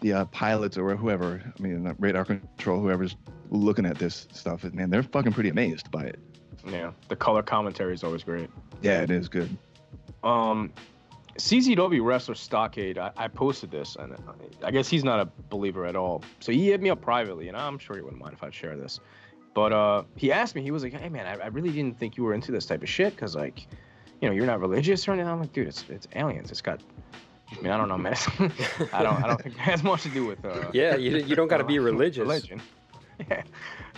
[0.00, 3.16] the uh, pilots or whoever, I mean, radar control, whoever's
[3.50, 6.18] looking at this stuff, man, they're fucking pretty amazed by it.
[6.66, 8.48] Yeah, the color commentary is always great.
[8.82, 9.56] Yeah, it is good.
[10.22, 10.72] Um,
[11.38, 14.16] CZW wrestler Stockade, I, I posted this, and
[14.62, 16.22] I guess he's not a believer at all.
[16.40, 18.76] So he hit me up privately, and I'm sure he wouldn't mind if I share
[18.76, 19.00] this.
[19.52, 22.16] But uh, he asked me, he was like, "Hey man, I, I really didn't think
[22.16, 23.66] you were into this type of shit, cause like,
[24.20, 26.50] you know, you're not religious or anything." I'm like, "Dude, it's it's aliens.
[26.50, 26.80] It's got."
[27.52, 28.16] I mean, I don't know, man.
[28.92, 29.22] I don't.
[29.22, 30.44] I don't think it has much to do with.
[30.44, 32.20] Uh, Yeah, you, you don't got to be religious.
[32.22, 32.60] religion.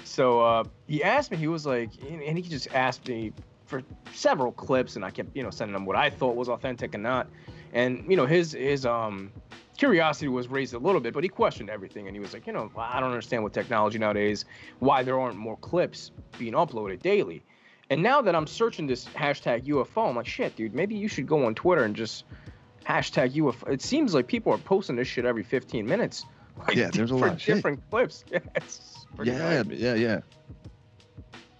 [0.07, 3.33] So uh, he asked me, he was like, and he just asked me
[3.67, 3.83] for
[4.15, 7.03] several clips, and I kept, you know, sending him what I thought was authentic and
[7.03, 7.29] not.
[7.73, 9.33] And you know, his his um
[9.77, 12.53] curiosity was raised a little bit, but he questioned everything, and he was like, you
[12.53, 14.45] know, I don't understand with technology nowadays
[14.79, 17.43] why there aren't more clips being uploaded daily.
[17.91, 21.27] And now that I'm searching this hashtag UFO, I'm like, shit, dude, maybe you should
[21.27, 22.25] go on Twitter and just
[22.85, 23.69] hashtag UFO.
[23.69, 26.25] It seems like people are posting this shit every 15 minutes.
[26.59, 27.55] Like, Yeah, there's a lot different- of shit.
[27.57, 28.25] different clips.
[28.33, 29.67] Yeah, it's pretty Yeah, nice.
[29.79, 30.21] yeah, yeah.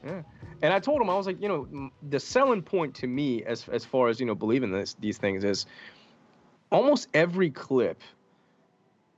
[0.05, 0.23] Yeah.
[0.63, 3.69] And I told him I was like, you know, the selling point to me as
[3.69, 5.67] as far as you know believing this these things is
[6.71, 8.01] almost every clip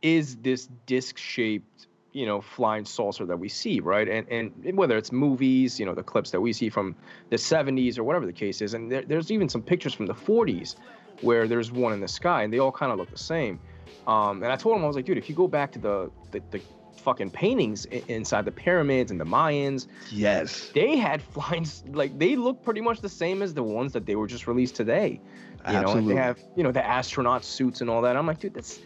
[0.02, 4.96] is this disc shaped you know flying saucer that we see right and and whether
[4.96, 6.94] it's movies you know the clips that we see from
[7.30, 10.14] the 70s or whatever the case is and there, there's even some pictures from the
[10.14, 10.76] 40s
[11.20, 13.58] where there's one in the sky and they all kind of look the same
[14.06, 16.10] um, and i told him i was like dude if you go back to the
[16.30, 16.60] the, the
[16.96, 20.70] fucking paintings inside the pyramids and the mayans Yes.
[20.74, 24.16] they had flying like they look pretty much the same as the ones that they
[24.16, 25.20] were just released today.
[25.68, 28.16] You know, and they have you know the astronaut suits and all that.
[28.16, 28.80] I'm like, dude, that's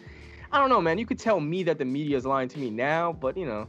[0.51, 0.97] I don't know, man.
[0.97, 3.67] You could tell me that the media is lying to me now, but you know,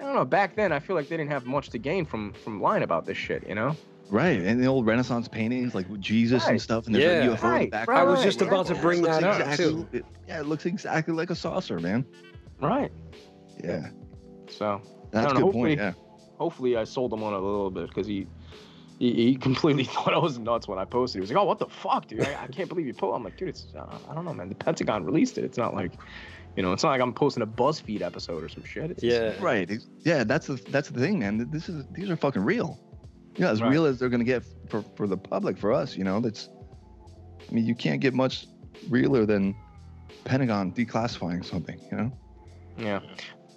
[0.00, 0.24] I don't know.
[0.24, 3.06] Back then, I feel like they didn't have much to gain from from lying about
[3.06, 3.46] this shit.
[3.48, 3.76] You know?
[4.10, 7.30] Right, and the old Renaissance paintings like with Jesus and stuff, and there's Yeah.
[7.30, 8.00] a UFO in the Right, background.
[8.00, 9.88] I was just about to bring Looks that up exactly- too.
[9.92, 12.04] it- yeah, it looks exactly like a saucer, man.
[12.60, 12.90] Right.
[13.62, 13.88] Yeah,
[14.48, 15.78] So that's don't a know, good point.
[15.78, 15.92] Yeah,
[16.38, 18.26] hopefully, I sold him on it a little bit because he.
[19.00, 21.18] He, he completely thought I was nuts when I posted.
[21.18, 22.20] He was like, "Oh, what the fuck, dude?
[22.22, 24.48] I, I can't believe you posted." I'm like, "Dude, it's uh, I don't know, man.
[24.48, 25.44] The Pentagon released it.
[25.44, 25.92] It's not like,
[26.56, 28.90] you know, it's not like I'm posting a BuzzFeed episode or some shit.
[28.90, 29.34] It's Yeah.
[29.40, 29.70] right.
[30.00, 31.48] Yeah, that's the that's the thing, man.
[31.48, 32.76] This is these are fucking real.
[33.38, 33.70] Yeah, as Right.
[33.70, 35.96] real as they're gonna get for for the public, for us.
[35.96, 36.48] You know, that's.
[37.48, 38.46] I mean, you can't get much
[38.90, 39.54] realer than
[40.24, 41.78] Pentagon declassifying something.
[41.90, 42.12] You know.
[42.76, 43.00] Yeah.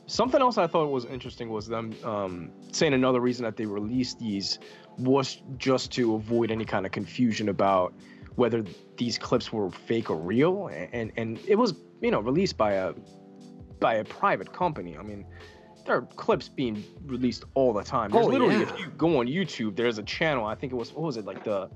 [0.06, 4.20] Something else I thought was interesting was them um, saying another reason that they released
[4.20, 4.60] these
[4.98, 7.94] was just to avoid any kind of confusion about
[8.36, 8.64] whether
[8.98, 12.94] these clips were fake or real, and and it was you know released by a
[13.80, 14.98] by a private company.
[14.98, 15.26] I mean,
[15.86, 18.12] there are clips being released all the time.
[18.12, 18.62] There's Oh, literally, yeah.
[18.64, 20.46] if you go on YouTube, there's a channel.
[20.46, 21.70] I think it was what was it like the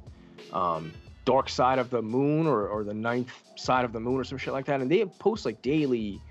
[0.54, 0.92] um,
[1.26, 4.38] Dark Side of the Moon or or the Ninth Side of the Moon or some
[4.38, 6.22] shit like that, and they post like daily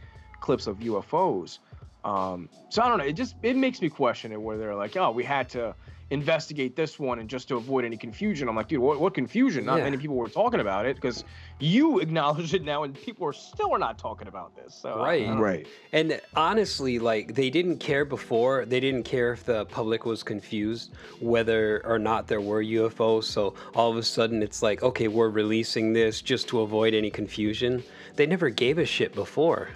[0.41, 1.59] clips of UFOs.
[2.05, 3.05] Um, so I don't know.
[3.05, 5.75] It just it makes me question it where they're like, oh, we had to
[6.15, 8.49] investigate this one and just to avoid any confusion.
[8.49, 9.65] I'm like, dude, what, what confusion?
[9.67, 9.85] Not Yeah.
[9.85, 11.25] many people were talking about it because
[11.59, 14.75] you acknowledge it now, and people are still are not talking about this.
[14.75, 15.27] So I- I Right.
[15.27, 15.39] don't.
[15.41, 15.67] Right.
[15.93, 18.65] And honestly, like they didn't care before.
[18.65, 23.25] They didn't care if the public was confused whether or not there were UFOs.
[23.25, 27.11] So all of a sudden, it's like, okay, we're releasing this just to avoid any
[27.11, 27.83] confusion.
[28.17, 29.69] They never gave a shit before.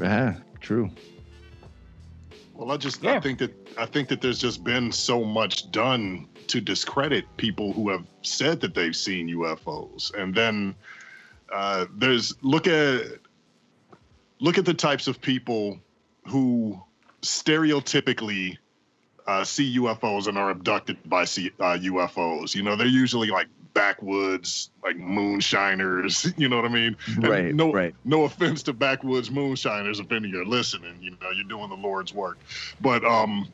[0.00, 0.36] Yeah.
[0.60, 0.90] True.
[2.58, 3.14] Well, I just Yeah.
[3.14, 7.72] I think that I think that there's just been so much done to discredit people
[7.72, 10.74] who have said that they've seen UFOs, and then
[11.52, 13.20] uh, there's look at
[14.40, 15.78] look at the types of people
[16.26, 16.82] who
[17.22, 18.58] stereotypically
[19.28, 22.54] uh, see UFOs and are abducted by C- uh, UFOs.
[22.54, 26.32] You know, they're usually like backwoods, like moonshiners.
[26.38, 26.96] You know what I mean?
[27.06, 27.94] And Right, No, right.
[28.04, 30.96] no offense to backwoods moonshiners if any are listening.
[31.00, 32.38] You know, you're doing the Lord's work,
[32.80, 33.52] but um,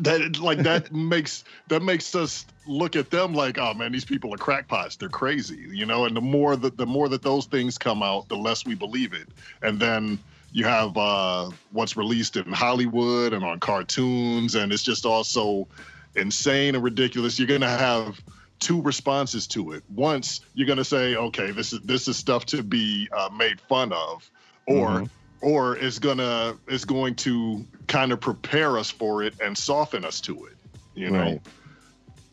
[0.00, 4.32] that like that makes that makes us look at them like, oh man, these people
[4.32, 4.96] are crackpots.
[4.96, 5.58] They're crazy.
[5.70, 8.64] You know, and the more that the more that those things come out, the less
[8.64, 9.28] we believe it,
[9.60, 10.18] and then.
[10.52, 15.66] You have uh, what's released in Hollywood and on cartoons, and it's just also
[16.14, 17.38] insane and ridiculous.
[17.38, 18.20] You're gonna have
[18.60, 19.82] two responses to it.
[19.94, 23.92] Once you're gonna say, okay, this is this is stuff to be uh, made fun
[23.92, 24.30] of,
[24.66, 25.10] or Mhm.
[25.40, 30.20] or it's gonna it's going to kind of prepare us for it and soften us
[30.22, 30.56] to it.
[30.94, 31.18] You know.
[31.18, 31.40] Right.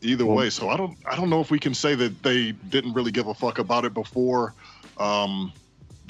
[0.02, 2.52] Either Well- way, so I don't I don't know if we can say that they
[2.52, 4.54] didn't really give a fuck about it before.
[4.98, 5.52] Um,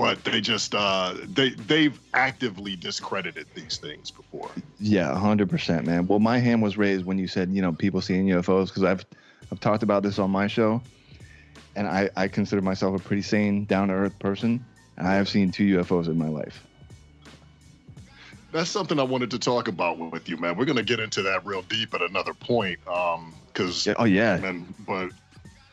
[0.00, 4.50] but they just uh, they they've actively discredited these things before.
[4.78, 6.06] Yeah, hundred percent, man.
[6.06, 9.04] Well, my hand was raised when you said, you know, people seeing UFOs because I've
[9.52, 10.80] I've talked about this on my show,
[11.76, 14.64] and I I consider myself a pretty sane, down to earth person,
[14.96, 16.64] and I have seen two UFOs in my life.
[18.52, 20.56] that's something I wanted to talk about with you, man.
[20.56, 24.38] We're gonna get into that real deep at another point, um, because Yeah, oh yeah.
[24.38, 25.10] man, but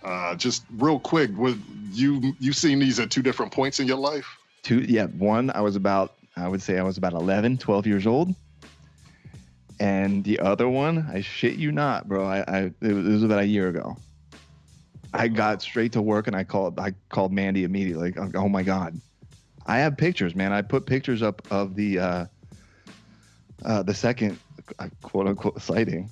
[0.08, 3.98] uh, just real quick, would you you seen these at two different points in your
[3.98, 4.38] life?
[4.68, 8.06] two yeah one i was about i would say i was about 11 12 years
[8.06, 8.36] old.
[9.80, 13.24] And the other one i shit you not bro i, I it, was, it was
[13.24, 13.98] about a year ago.
[15.14, 18.64] I got straight to work and i called i called mandy immediately like oh my
[18.64, 19.00] god.
[19.66, 20.52] I have pictures man.
[20.52, 22.26] I put pictures up of the uh
[23.64, 24.38] uh the second
[24.80, 26.10] uh, quote unquote sighting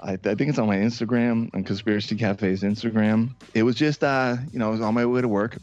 [0.00, 3.34] I, I think it's on my Instagram, on Conspiracy Cafe's Instagram.
[3.54, 5.58] It was just, uh, you know, I was on my way to work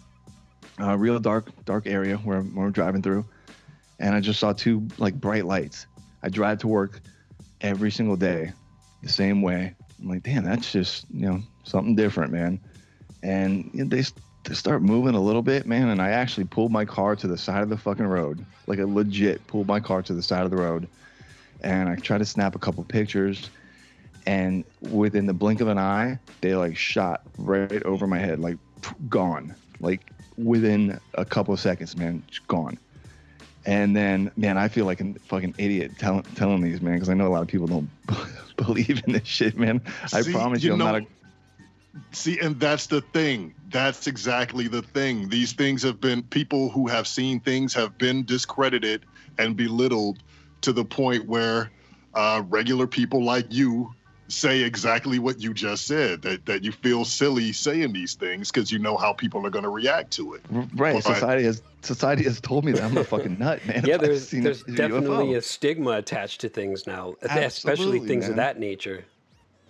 [0.79, 3.25] uh, real dark dark area where, where we're driving through
[3.99, 5.87] and i just saw two like bright lights.
[6.23, 6.99] I drive to work
[7.61, 8.51] every single day
[9.03, 9.75] the same way.
[9.99, 12.59] I'm like damn that's just you know something different man.
[13.23, 14.03] And you know, they,
[14.43, 17.37] they start moving a little bit man and i actually pulled my car to the
[17.37, 18.45] side of the fucking road.
[18.67, 20.87] Like a legit pulled my car to the side of the road
[21.61, 23.49] and i tried to snap a couple pictures
[24.25, 28.57] and within the blink of an eye they like shot right over my head like
[29.09, 32.77] gone like within a couple of seconds man gone
[33.65, 37.13] and then man i feel like a fucking idiot telling telling these man because i
[37.13, 37.89] know a lot of people don't
[38.57, 39.81] believe in this shit man
[40.13, 41.05] i See, promise you, i'm know- not a
[42.11, 43.53] See, and that's the thing.
[43.69, 45.29] That's exactly the thing.
[45.29, 49.05] These things have been people who have seen things have been discredited
[49.37, 50.21] and belittled
[50.61, 51.71] to the point where
[52.13, 53.93] uh, regular people like you
[54.27, 56.21] say exactly what you just said.
[56.23, 59.63] That that you feel silly saying these things because you know how people are going
[59.63, 60.43] to react to it.
[60.51, 63.83] Mm, right But- society has society has told me that i'm a fucking nut man
[63.85, 65.37] Yeah, there's there's a definitely UFO.
[65.37, 69.05] a stigma attached to things now, especially Absolutely, things of that nature.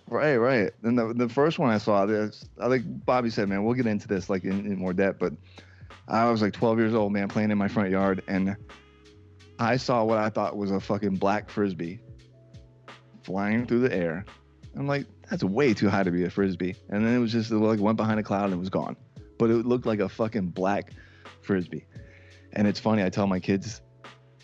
[0.08, 0.70] Right, right.
[0.84, 3.86] And the, the first one I saw, this, I think Bobby said, man, we'll get
[3.86, 5.32] into this like in, in more depth, but
[6.08, 8.56] I was like 12 years old, man, playing in my front yard, and
[9.58, 11.98] I saw what I thought was a fucking black frisbee
[13.24, 14.24] flying through the air.
[14.76, 16.76] I'm like, that's way too high to be a frisbee.
[16.88, 18.96] And then it was just it like went behind a cloud and it was gone.
[19.38, 20.92] But it looked like a fucking black
[21.42, 21.86] frisbee.
[22.52, 23.80] And it's funny, I tell my kids,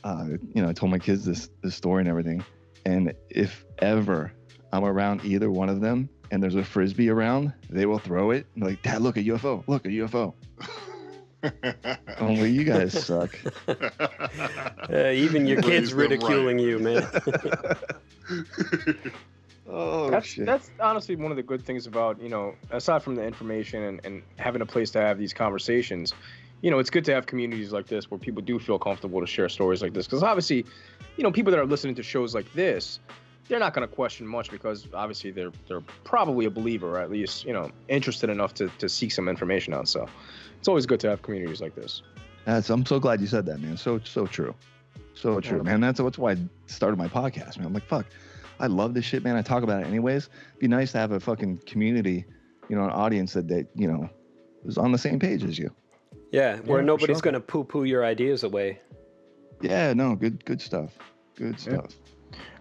[0.05, 2.45] uh, you know, I told my kids this this story and everything.
[2.85, 4.33] And if ever
[4.73, 8.47] I'm around either one of them and there's a frisbee around, they will throw it.
[8.55, 9.63] And like, Dad, look a UFO.
[9.67, 10.35] Look a UFO.
[12.19, 13.39] I'm you guys suck.
[14.91, 16.11] Uh, even your kids them right.
[16.11, 17.07] ridiculing you, man.
[19.69, 20.47] Oh that's shit.
[20.47, 24.01] that's honestly one of the good things about you know aside from the information and,
[24.05, 26.15] and having a place to have these conversations
[26.63, 29.27] you know it's good to have communities like this where people do feel comfortable to
[29.27, 30.67] share stories like this because obviously
[31.17, 32.99] you know people that are listening to shows like this
[33.49, 37.11] they're not going to question much because obviously they're they're probably a believer or at
[37.11, 40.09] least you know interested enough to, to seek some information out so
[40.59, 42.03] it's always good to have communities like this
[42.45, 43.77] That's, I'm so glad you said that, man.
[43.77, 44.55] So so true,
[45.15, 45.81] so true, man.
[45.81, 47.67] That's that's why I started my podcast, man.
[47.67, 48.07] I'm like, fuck,
[48.63, 49.37] I love this shit, man.
[49.37, 50.31] I talk about it anyways.
[50.61, 52.25] Be nice to have a fucking community,
[52.69, 54.09] you know, an audience that that you know
[54.65, 55.71] is on the same page as you.
[56.31, 57.23] Yeah, where for nobody's sure.
[57.23, 58.81] gonna poo-poo your ideas away.
[59.61, 60.97] Yeah, no, good good stuff,
[61.35, 61.87] good stuff.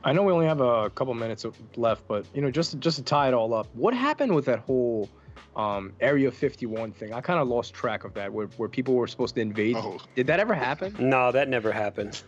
[0.04, 3.04] I know we only have a couple minutes left, but you know, just just to
[3.04, 5.08] tie it all up, what happened with that whole
[5.56, 7.14] um, Area 51 thing?
[7.14, 9.76] I kind of lost track of that, where, where people were supposed to invade.
[9.76, 10.96] Oh, Did that ever happen?
[11.00, 12.24] No, that never happened.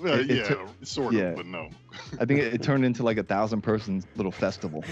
[0.00, 1.32] Well, It- it yeah, sort of, yeah.
[1.36, 1.70] but no.
[2.20, 4.84] I think it, it turned into like a thousand person little festival.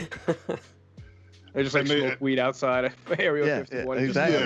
[1.55, 3.97] They just like And they- smoke weed outside of Area Yeah, 51.
[3.99, 4.39] yeah, just- exactly.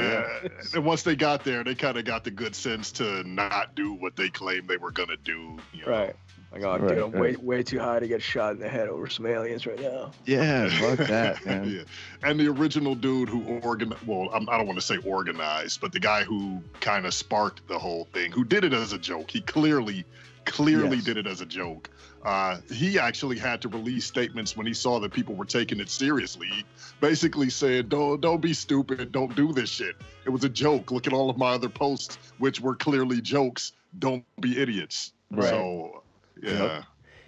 [0.50, 3.74] Yeah, and once they got there, they kind of got the good sense to not
[3.74, 5.58] do what they claimed they were gonna do.
[5.72, 5.90] You know?
[5.90, 6.16] Right.
[6.52, 7.42] Like, oh, Right, dude, I'm way, right.
[7.44, 10.10] way too high to get shot in the head over some aliens right now.
[10.26, 11.70] Yeah, fuck that, man.
[11.70, 11.82] yeah.
[12.28, 15.92] And the original dude who organized, well, I'm, I don't want to say organized, but
[15.92, 19.30] the guy who kind of sparked the whole thing, who did it as a joke,
[19.30, 20.04] he clearly,
[20.44, 21.04] clearly Yes.
[21.04, 21.90] did it as a joke.
[22.24, 25.88] Uh, he actually had to release statements when he saw that people were taking it
[25.88, 26.48] seriously.
[26.48, 26.64] He
[27.00, 29.10] basically said, "Don't, don't be stupid.
[29.12, 29.96] Don't do this shit.
[30.26, 30.90] It was a joke.
[30.90, 33.72] Look at all of my other posts, which were clearly jokes.
[33.98, 35.48] Don't be idiots." Right.
[35.48, 36.02] So,
[36.42, 36.82] yeah.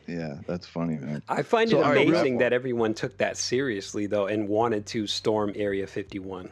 [0.09, 1.23] Yeah, that's funny, man.
[1.29, 5.07] I find So, it amazing wrap- that everyone took that seriously though and wanted to
[5.07, 6.51] storm Area 51.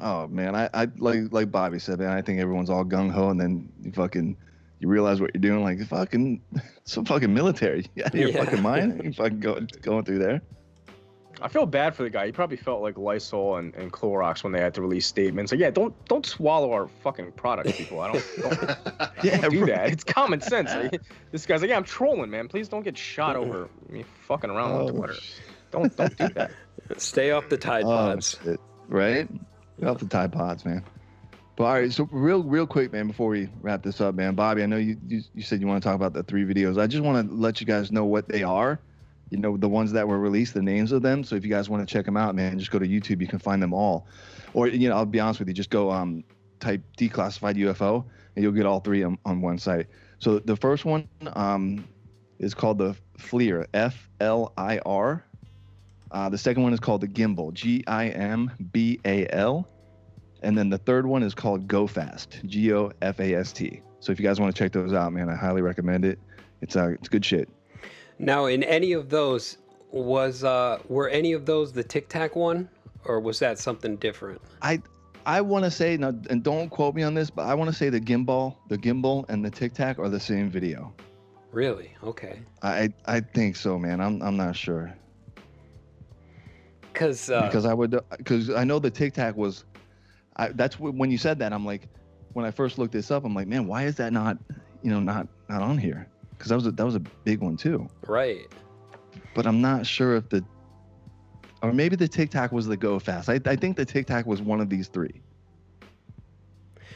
[0.00, 2.10] Oh man, I, I like like Bobby said, man.
[2.10, 4.36] I think everyone's all gung ho, and then you fucking
[4.82, 5.62] you realize what you're doing.
[5.62, 6.42] Like fucking
[6.84, 7.86] some fucking military.
[7.94, 8.44] You out of your Yeah.
[8.44, 9.00] fucking mind?
[9.04, 10.42] You fucking go, going through there.
[11.40, 12.26] I feel bad for the guy.
[12.26, 15.50] He probably felt like Lysol and, and Clorox when they had to release statements.
[15.50, 18.00] Like, yeah, don't don't swallow our fucking products, people.
[18.00, 18.54] I don't, don't,
[19.24, 19.88] Yeah, don't do that.
[19.90, 20.70] It's common sense.
[20.72, 21.00] Like,
[21.32, 22.46] this guy's like, yeah, I'm trolling, man.
[22.48, 25.14] Please don't get shot over me fucking around on Oh, Twitter.
[25.72, 26.52] Don't don't do that.
[26.98, 28.38] Stay off the Tide Oh, Pods.
[28.44, 28.60] shit.
[28.88, 29.28] Right?
[29.80, 30.84] Get off the Tide Pods, man.
[31.56, 34.62] But all right, so real, real quick, man, before we wrap this up, man, Bobby,
[34.62, 36.80] I know you you, you said you want to talk about the three videos.
[36.80, 38.80] I just want to let you guys know what they are.
[39.28, 41.24] You know, the ones that were released, the names of them.
[41.24, 43.20] So if you guys want to check them out, man, just go to YouTube.
[43.20, 44.06] You can find them all.
[44.54, 46.24] Or you know, I'll be honest with you, just go um
[46.60, 49.86] type declassified UFO, and you'll get all three on, on one site.
[50.20, 51.86] So the first one um
[52.38, 55.24] is called the FLIR, F L I R.
[56.10, 59.68] Uh, the second one is called the Gimbal, G I M B A L.
[60.42, 63.80] And then the third one is called Go Fast, G O F A S T.
[64.00, 66.18] So if you guys want to check those out, man, I highly recommend it.
[66.60, 67.48] It's uh, it's good shit.
[68.18, 69.58] Now, in any of those,
[69.90, 72.68] was uh, were any of those the Tic Tac one,
[73.04, 74.40] or was that something different?
[74.62, 74.82] I
[75.26, 77.76] I want to say now, and don't quote me on this, but I want to
[77.76, 80.92] say the gimbal, the gimbal, and the Tic Tac are the same video.
[81.52, 81.92] Really?
[82.02, 82.40] Okay.
[82.62, 84.00] I I think so, man.
[84.00, 84.92] I'm I'm not sure
[86.92, 89.64] Because uh, because I would because I know the Tic Tac was.
[90.36, 91.88] I, that's wh- when you said that I'm like,
[92.32, 94.38] when I first looked this up, I'm like, man, why is that not,
[94.82, 96.08] you know, not not on here?
[96.30, 97.88] Because that was a, that was a big one too.
[98.06, 98.48] right.
[99.34, 100.44] But I'm not sure if the,
[101.62, 103.28] or maybe the Tic Tac was the Go Fast.
[103.28, 105.22] I I think the Tic Tac was one of these three.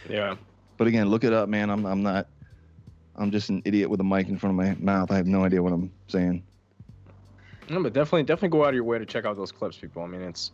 [0.08, 0.36] Yeah.
[0.76, 1.70] But again, look it up, man.
[1.70, 2.28] I'm I'm not.
[3.18, 5.10] I'm just an idiot with a mic in front of my mouth.
[5.10, 6.44] I have no idea what I'm saying.
[7.70, 10.02] No, but definitely, definitely go out of your way to check out those clips, people.
[10.02, 10.52] I mean, it's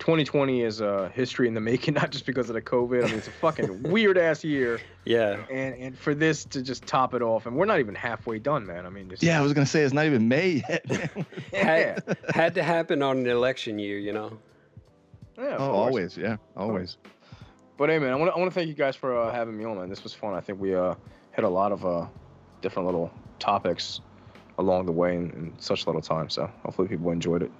[0.00, 3.04] 2020 is a history in the making, not just because of the COVID.
[3.04, 5.44] I mean, it's a fucking weird ass year, Yeah.
[5.50, 8.66] and and for this to just top it off, and we're not even halfway done,
[8.66, 8.86] man.
[8.86, 10.84] I mean, just Yeah, I was gonna say it's not even May yet.
[11.52, 14.38] yeah, Had, had to happen on an election year, you know.
[15.38, 16.96] yeah, oh, always, yeah, always.
[17.76, 19.56] But hey, man, I want to I want to thank you guys for uh, having
[19.56, 19.88] me on, man.
[19.88, 20.34] This was fun.
[20.34, 20.94] I think we uh
[21.32, 22.06] hit a lot of uh
[22.62, 24.00] different little topics
[24.58, 26.28] along the way in, in such little time.
[26.30, 27.50] So hopefully people enjoyed it.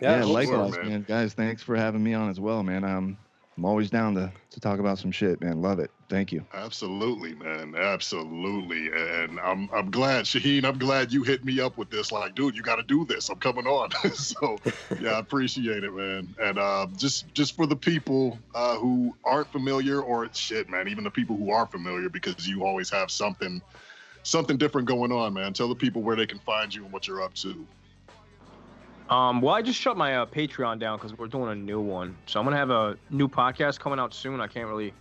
[0.00, 0.32] Yeah, hope so.
[0.32, 0.88] likewise, man.
[0.88, 1.04] man.
[1.08, 2.84] Guys, thanks for having me on as well, man.
[2.84, 3.16] Um,
[3.56, 5.62] I'm always down to to talk about some shit, man.
[5.62, 5.90] Love it.
[6.10, 6.44] Thank you.
[6.52, 7.74] Absolutely, man.
[7.74, 8.90] Absolutely.
[8.92, 12.12] And I'm I'm glad, Shahin, I'm glad you hit me up with this.
[12.12, 13.30] Like, dude, you gotta do this.
[13.30, 13.90] I'm coming on.
[14.14, 14.58] so
[15.00, 16.34] yeah, I appreciate it, man.
[16.38, 21.04] And uh just just for the people uh who aren't familiar or shit, man, even
[21.04, 23.62] the people who are familiar, because you always have something
[24.22, 25.54] something different going on, man.
[25.54, 27.66] Tell the people where they can find you and what you're up to.
[29.08, 32.16] Um, well, I just shut my uh, Patreon down because we're doing a new one.
[32.26, 34.40] So I'm gonna have a new podcast coming out soon.
[34.40, 34.92] I can't really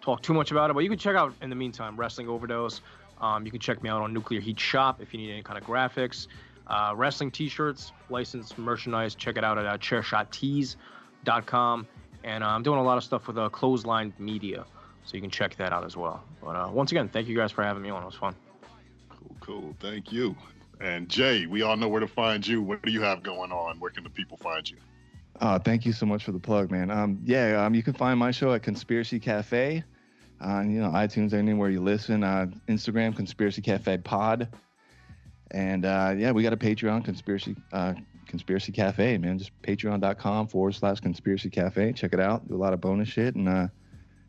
[0.00, 2.80] talk too much about it, but you can check out in the meantime Wrestling Overdose.
[3.20, 5.58] Um, you can check me out on Nuclear Heat Shop if you need any kind
[5.58, 6.28] of graphics,
[6.68, 9.16] uh, wrestling T-shirts, licensed merchandise.
[9.16, 11.86] Check it out at uh, ChairShotTees.com.
[12.24, 14.64] And uh, I'm doing a lot of stuff with uh, Clothesline Media,
[15.04, 16.22] so you can check that out as well.
[16.42, 18.02] But uh, once again, thank you guys for having me on.
[18.02, 18.36] It was fun.
[19.08, 19.76] Cool, cool.
[19.80, 20.36] Thank you.
[20.80, 22.62] And Jay, we all know where to find you.
[22.62, 23.80] What do you have going on?
[23.80, 24.76] Where can the people find you?
[25.40, 26.90] Uh, thank you so much for the plug, man.
[26.90, 29.84] Um, yeah, um, you can find my show at Conspiracy Cafe,
[30.40, 32.24] on you know iTunes, anywhere you listen.
[32.24, 34.48] Uh, Instagram, Conspiracy Cafe Pod,
[35.52, 37.94] and uh, yeah, we got a Patreon, Conspiracy uh,
[38.26, 39.38] Conspiracy Cafe, man.
[39.38, 41.92] Just Patreon.com forward slash Conspiracy Cafe.
[41.92, 42.48] Check it out.
[42.48, 43.68] Do a lot of bonus shit, and uh,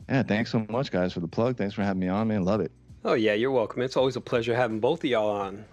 [0.08, 1.58] yeah, thanks so much, guys, for the plug.
[1.58, 2.44] Thanks for having me on, man.
[2.44, 2.72] Love it.
[3.04, 3.82] Oh yeah, you're welcome.
[3.82, 5.66] It's always a pleasure having both of y'all on.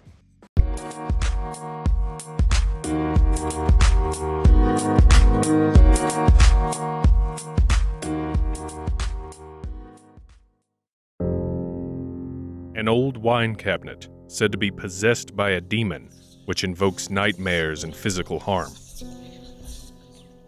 [12.77, 16.11] An old wine cabinet said to be possessed by a demon,
[16.45, 18.71] which invokes nightmares and physical harm.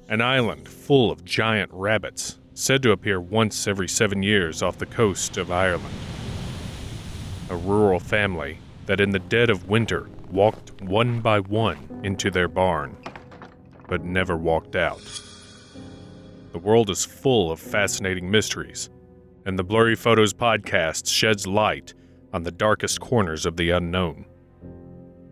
[0.10, 4.86] An island full of giant rabbits, said to appear once every seven years off the
[4.86, 5.96] coast of Ireland.
[7.50, 12.48] A rural family that in the dead of winter walked one by one into their
[12.48, 12.96] barn,
[13.88, 15.02] but never walked out.
[16.52, 18.92] The world is full of fascinating mysteries,
[19.48, 21.96] and the Blurry Photos podcast sheds light
[22.34, 24.26] on the darkest corners of the unknown.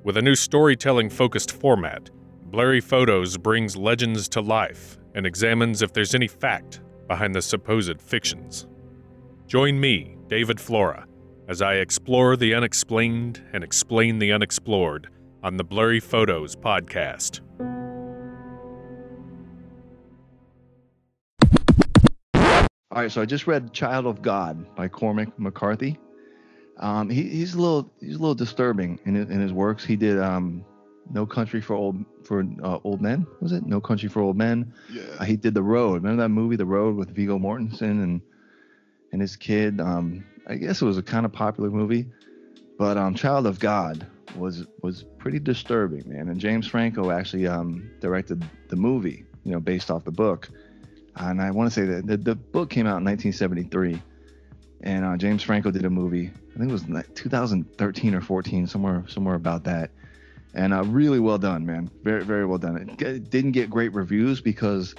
[0.04, 2.10] With a new storytelling focused format,
[2.45, 8.02] Blurry Photos brings legends to life and examines if there's any fact behind the supposed
[8.02, 8.68] fictions.
[9.48, 11.06] Join me, David Flora,
[11.48, 15.10] as I explore the unexplained and explain the unexplored
[15.43, 17.41] on the Blurry Photos podcast.
[22.91, 26.00] All right, so I just read "Child of God" by Cormac McCarthy.
[26.80, 29.84] Um, he, he's a little he's a little disturbing in his, in his works.
[29.84, 30.64] He did um,
[31.12, 34.74] "No Country for Old for uh, Old Men." Was it "No Country for Old Men"?
[34.92, 35.04] Yeah.
[35.20, 38.22] Uh, he did "The Road." Remember that movie, "The Road," with Viggo Mortensen and
[39.12, 39.80] and his kid.
[39.82, 42.06] Um, I guess it was a kind of popular movie,
[42.78, 44.06] but um, "Child of God"
[44.36, 46.30] was was pretty disturbing, man.
[46.30, 50.50] And James Franco actually um, directed the movie, you know, based off the book.
[51.16, 54.02] and I want to say that the, the book came out in 1973,
[54.82, 56.28] and uh, James Franco did a movie.
[56.56, 59.92] I think it was like 2013 or 14, somewhere somewhere about that.
[60.54, 61.90] And uh, really well done, man.
[62.04, 62.78] Very very well done.
[62.78, 64.96] It, it didn't get great reviews because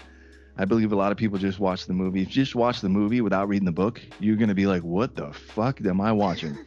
[0.56, 2.22] I believe a lot of people just watch the movie.
[2.22, 5.14] If you just watch the movie without reading the book, you're gonna be like, "What
[5.16, 6.58] the fuck am I watching?"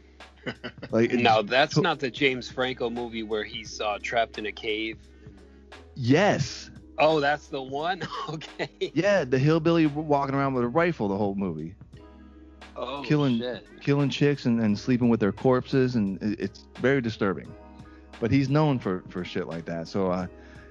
[0.92, 4.52] like, it- No, that's not the James Franco movie where he's uh, trapped in a
[4.52, 4.98] cave.
[5.96, 8.02] yes, Oh, that's the one.
[8.30, 8.70] okay.
[8.94, 11.76] yeah, the hillbilly walking around with a rifle the whole movie.
[12.76, 13.66] Oh killing shit.
[13.82, 17.54] killing chicks and, and sleeping with their corpses and it's very disturbing
[18.20, 20.28] but he's known for for shit like that so uh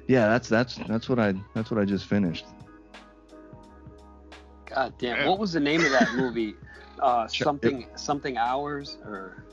[0.07, 2.47] yeah that's that's that's what i that's what i just finished
[4.67, 5.17] God damn.
[5.17, 5.29] Yeah.
[5.29, 6.55] What was the name of that movie?
[7.01, 7.45] Uh, Sure.
[7.45, 9.45] something something hours or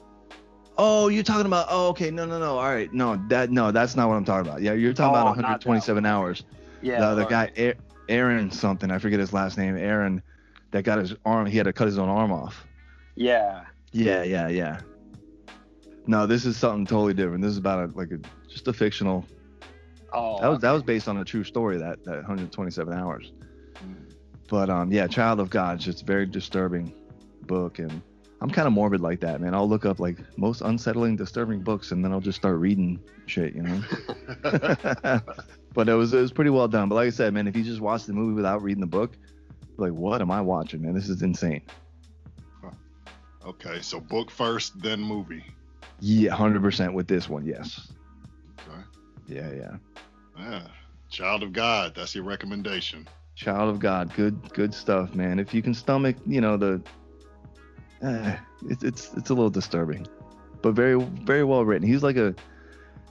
[0.77, 3.95] oh you're talking about oh okay no no no all right no that no that's
[3.95, 6.43] not what i'm talking about yeah you're talking Oh, about 127 hours
[6.81, 6.99] yeah.
[6.99, 7.73] the, the guy A-
[8.09, 10.21] aaron something i forget his last name aaron
[10.77, 12.67] that got his arm he had to cut his own arm off.
[13.15, 13.65] Yeah.
[13.91, 14.79] yeah yeah yeah.
[16.05, 17.41] No this is something totally different.
[17.41, 19.25] This is about a like a just a fictional.
[20.13, 20.39] Oh.
[20.39, 23.33] that was that was based on a true story that that 127 hours.
[24.49, 26.93] But um yeah child of god it's just very disturbing
[27.43, 28.01] book and
[28.41, 29.55] i'm kind of morbid like that man.
[29.55, 33.55] I'll look up like most unsettling disturbing books and then i'll just start reading shit
[33.55, 33.81] you know?
[35.73, 36.89] But it was it was pretty well done.
[36.89, 39.17] But like i said man if you just watch the movie without reading the book
[39.77, 41.61] like what am i watching man this is insane
[43.45, 45.41] Okay, so book first, then movie.
[46.01, 47.93] yeah 100% with this one yes
[48.59, 48.81] Okay.
[49.27, 49.75] yeah yeah
[50.37, 50.67] Yeah.
[51.09, 53.07] Child of God, that's your recommendation.
[53.35, 55.39] Child of God, good good stuff, man.
[55.39, 56.81] If you can stomach, you know the,
[58.01, 58.35] uh,
[58.67, 60.05] it's it's it's a little disturbing,
[60.61, 61.87] but very very well written.
[61.87, 62.35] He's like a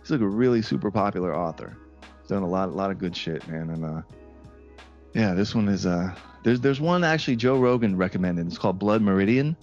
[0.00, 1.74] he's like a really super popular author.
[2.20, 3.70] He's done a lot a lot of good shit, man.
[3.70, 4.02] And uh,
[5.14, 6.14] yeah, this one is uh
[6.46, 8.46] there's there's one actually Joe Rogan recommended.
[8.46, 9.56] It's called Blood Meridian,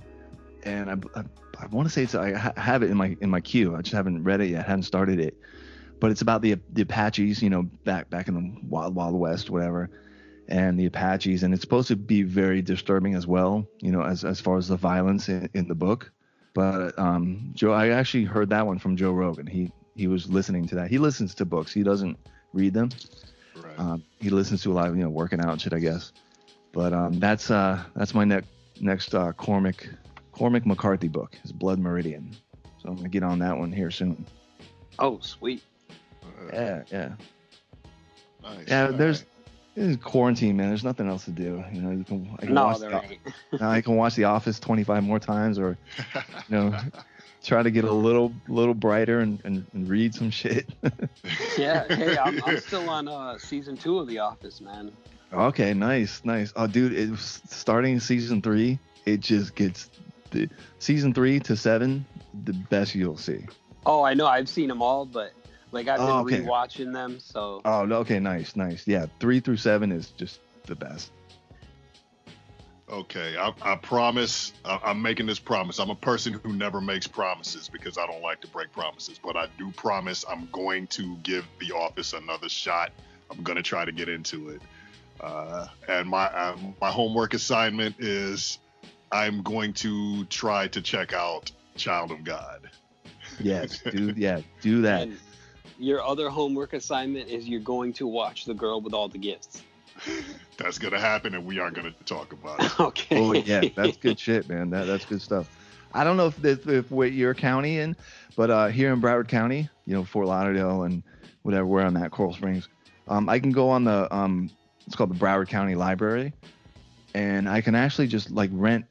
[0.63, 1.23] and I I,
[1.61, 3.73] I want to say it's I ha- have it in my in my queue.
[3.73, 5.38] I just haven't read it yet, haven't started it.
[6.01, 9.49] But it's about the the Apaches, you know, back back in the wild wild west,
[9.49, 9.89] whatever
[10.49, 14.25] and the Apaches, and it's supposed to be very disturbing as well, you know, as
[14.25, 16.11] as far as the violence in, in the book.
[16.53, 19.47] But um, Joe, I actually heard that one from Joe Rogan.
[19.47, 20.89] He he was listening to that.
[20.89, 21.71] He listens to books.
[21.73, 22.19] He doesn't
[22.51, 22.89] read them.
[23.55, 23.79] Right.
[23.79, 26.11] Um, he listens to a lot of you know working out and shit, I guess.
[26.74, 28.47] But um, that's uh that's my next
[28.82, 29.88] next uh, Cormac
[30.34, 32.36] Cormac McCarthy book, his Blood Meridian.
[32.82, 34.26] So I'm gonna get on that one here soon.
[34.99, 35.63] Oh, sweet.
[36.24, 37.09] Uh, Yeah, yeah,
[38.43, 38.67] nice.
[38.67, 38.86] yeah.
[38.88, 39.28] All There's right.
[39.76, 40.67] this is quarantine, man.
[40.69, 41.63] There's nothing else to do.
[41.71, 43.21] You know, you can, I can No, watch there the, ain't.
[43.59, 45.78] Now I can watch The Office 25 more times, or
[46.49, 46.78] you know,
[47.43, 50.69] try to get a little little brighter and, and, and read some shit.
[51.57, 51.88] Yeah.
[51.88, 54.91] Hey, I'm, I'm still on uh, season two of The Office, man.
[55.34, 56.53] Okay, nice, nice.
[56.55, 58.79] Oh, dude, it was starting season three.
[59.05, 59.89] It just gets
[60.31, 62.05] the season three to seven,
[62.43, 63.45] the best you'll see.
[63.86, 64.27] Oh, I know.
[64.27, 65.34] I've seen them all, but
[65.71, 66.39] like I've been Oh, okay.
[66.39, 68.88] rewatching them, so Oh, okay, nice, nice.
[68.88, 71.11] Yeah, three through seven is just the best.
[72.89, 74.53] Okay, I, I promise.
[74.65, 75.79] I, I'm making this promise.
[75.79, 79.19] I'm a person who never makes promises because I don't like to break promises.
[79.23, 82.91] But I do promise I'm going to give The Office another shot.
[83.31, 84.61] I'm going to try to get into it.
[85.20, 88.59] Uh, and my uh, my homework assignment is
[89.11, 92.70] I'm going to try to check out Child of God.
[93.39, 95.03] Yes, do yeah, do that.
[95.03, 95.18] and
[95.80, 99.61] your other homework assignment is you're going to watch The Girl with All the Gifts.
[100.57, 102.72] That's going to happen, and we are going to talk about it.
[102.80, 103.18] Okay.
[103.18, 104.70] Oh yeah, that's good shit, man.
[104.70, 105.49] That that's good stuff.
[105.93, 107.95] I don't know if if, if what your county in,
[108.36, 111.03] but uh, here in Broward County, you know, Fort Lauderdale and
[111.43, 112.68] whatever where I'm at, Coral Springs,
[113.07, 114.49] um, I can go on the um,
[114.86, 116.34] it's called the Broward County Library,
[117.13, 118.86] and I can actually just like rent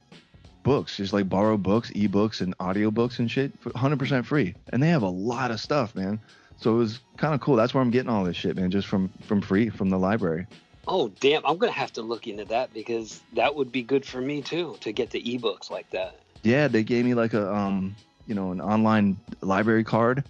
[0.63, 4.55] books, just like borrow books, ebooks, and audiobooks and shit, for 100% free.
[4.69, 6.21] And they have a lot of stuff, man.
[6.59, 7.57] So it was kind of cool.
[7.57, 10.47] That's where I'm getting all this shit, man, just from from free from the library.
[10.87, 11.45] Oh damn!
[11.45, 14.77] I'm gonna have to look into that because that would be good for me too
[14.81, 16.21] to get the ebooks like that.
[16.43, 20.25] Yeah, they gave me like a um, you know, an online library card.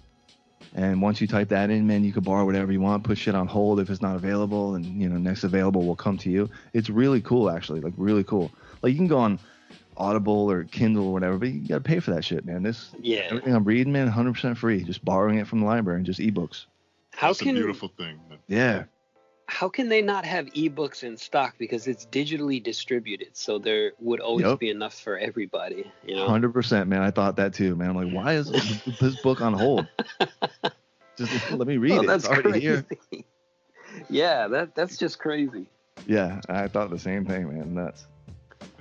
[0.75, 3.35] And once you type that in, man, you can borrow whatever you want, put shit
[3.35, 6.49] on hold if it's not available, and you know, next available will come to you.
[6.73, 8.51] It's really cool, actually, like really cool.
[8.81, 9.39] Like you can go on
[9.97, 12.63] Audible or Kindle or whatever, but you gotta pay for that shit, man.
[12.63, 13.27] This Yeah.
[13.29, 16.65] everything I'm reading, man, 100% free, just borrowing it from the library and just ebooks.
[17.13, 18.19] How That's a beautiful thing.
[18.47, 18.85] Yeah,
[19.53, 24.19] how can they not have ebooks in stock because it's digitally distributed, so there would
[24.19, 24.59] always Yep.
[24.59, 25.85] be enough for everybody.
[26.07, 26.27] You know.
[26.27, 27.03] 100%, man.
[27.03, 27.91] I thought that too, man.
[27.91, 28.51] I'm like, why is
[28.99, 29.85] this book on hold?
[31.17, 32.05] Just let me read Oh, it.
[32.05, 32.65] that's It's already crazy.
[32.65, 32.85] here.
[34.09, 35.67] yeah, that that's just crazy.
[36.07, 37.75] Yeah, I thought the same thing, man.
[37.75, 38.07] Nuts.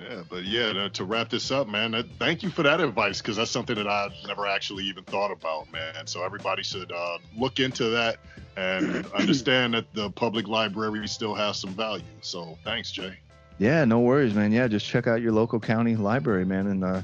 [0.09, 3.36] Yeah, but yeah, to, to wrap this up, man, thank you for that advice because
[3.36, 6.07] that's something that I never actually even thought about, man.
[6.07, 8.16] So everybody should uh, look into that
[8.57, 12.05] and understand that the public library still has some value.
[12.20, 13.18] So thanks, Jay.
[13.59, 14.50] Yeah, no worries, man.
[14.50, 17.03] Yeah, just check out your local county library, man, and uh,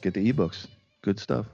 [0.00, 0.66] get the ebooks.
[1.02, 1.46] Good stuff.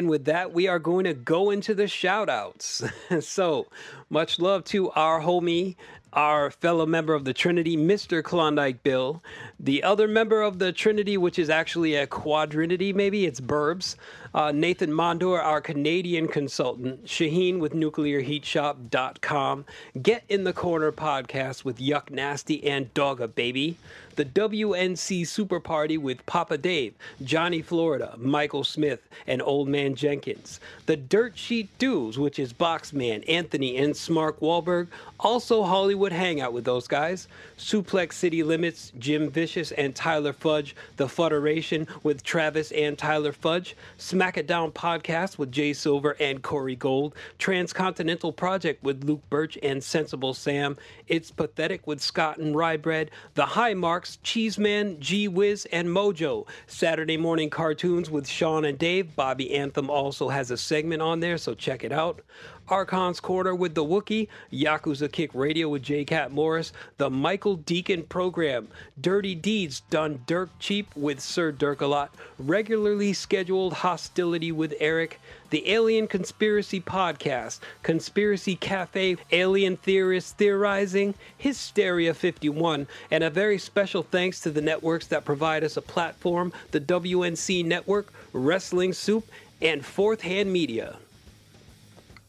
[0.00, 2.82] And with that, we are going to go into the shout outs.
[3.20, 3.66] so,
[4.08, 5.76] much love to our homie,
[6.14, 8.24] our fellow member of the Trinity, Mr.
[8.24, 9.22] Klondike Bill.
[9.58, 13.96] The other member of the Trinity, which is actually a quadrinity, maybe it's Burbs.
[14.32, 17.06] Uh, Nathan Mondor, our Canadian consultant.
[17.06, 19.66] Shahin with NuclearHeatShop.com.
[20.00, 23.76] Get in the Corner podcast with Yuck Nasty and Dogga Baby.
[24.20, 26.92] The WNC Super Party with Papa Dave,
[27.22, 30.60] Johnny Florida, Michael Smith, and Old Man Jenkins.
[30.84, 34.88] The Dirt Sheet Dudes, which is Boxman, Anthony, and Smark Wahlberg.
[35.18, 37.28] Also Hollywood Hangout with those guys.
[37.56, 40.76] Suplex City Limits, Jim Vicious and Tyler Fudge.
[40.98, 43.74] The Federation with Travis and Tyler Fudge.
[43.96, 47.14] Smack It Down podcast with Jay Silver and Corey Gold.
[47.38, 50.76] Transcontinental Project with Luke Birch and Sensible Sam.
[51.08, 53.08] It's Pathetic with Scott and Rybread.
[53.32, 56.46] The High Marks, Cheeseman, G Wiz, and Mojo.
[56.66, 59.14] Saturday morning cartoons with Sean and Dave.
[59.16, 62.22] Bobby Anthem also has a segment on there, so check it out.
[62.70, 66.04] Archon's Corner with the Wookie, Yakuza Kick Radio with J.
[66.04, 68.68] Cat Morris, the Michael Deacon Program,
[69.00, 75.20] Dirty Deeds done Dirk Cheap with Sir Dirk a lot, regularly scheduled Hostility with Eric,
[75.50, 84.04] the Alien Conspiracy Podcast, Conspiracy Cafe, Alien Theorists Theorizing, Hysteria 51, and a very special
[84.04, 89.26] thanks to the networks that provide us a platform the WNC Network, Wrestling Soup,
[89.60, 90.96] and Fourth Hand Media.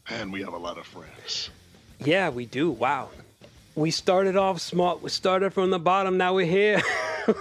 [0.08, 1.50] And we have a lot of friends.
[2.00, 2.70] Yeah, we do.
[2.70, 3.10] Wow.
[3.74, 4.98] We started off small.
[4.98, 6.18] We started from the bottom.
[6.18, 6.82] Now we're here.
[7.28, 7.34] All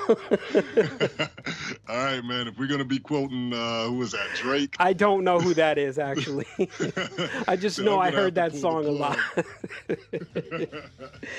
[1.89, 2.47] right, man.
[2.47, 4.27] If we're gonna be quoting, uh, who was that?
[4.35, 4.75] Drake.
[4.79, 6.45] I don't know who that is actually.
[7.49, 9.17] I just So know I heard that song a lot.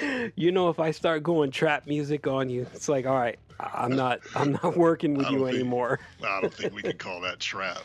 [0.37, 3.97] you know, if I start going trap music on you, it's like, all right, I'm
[3.97, 4.21] not.
[4.35, 6.01] I'm not working with you think- anymore.
[6.23, 7.79] I don't think we can call that trap.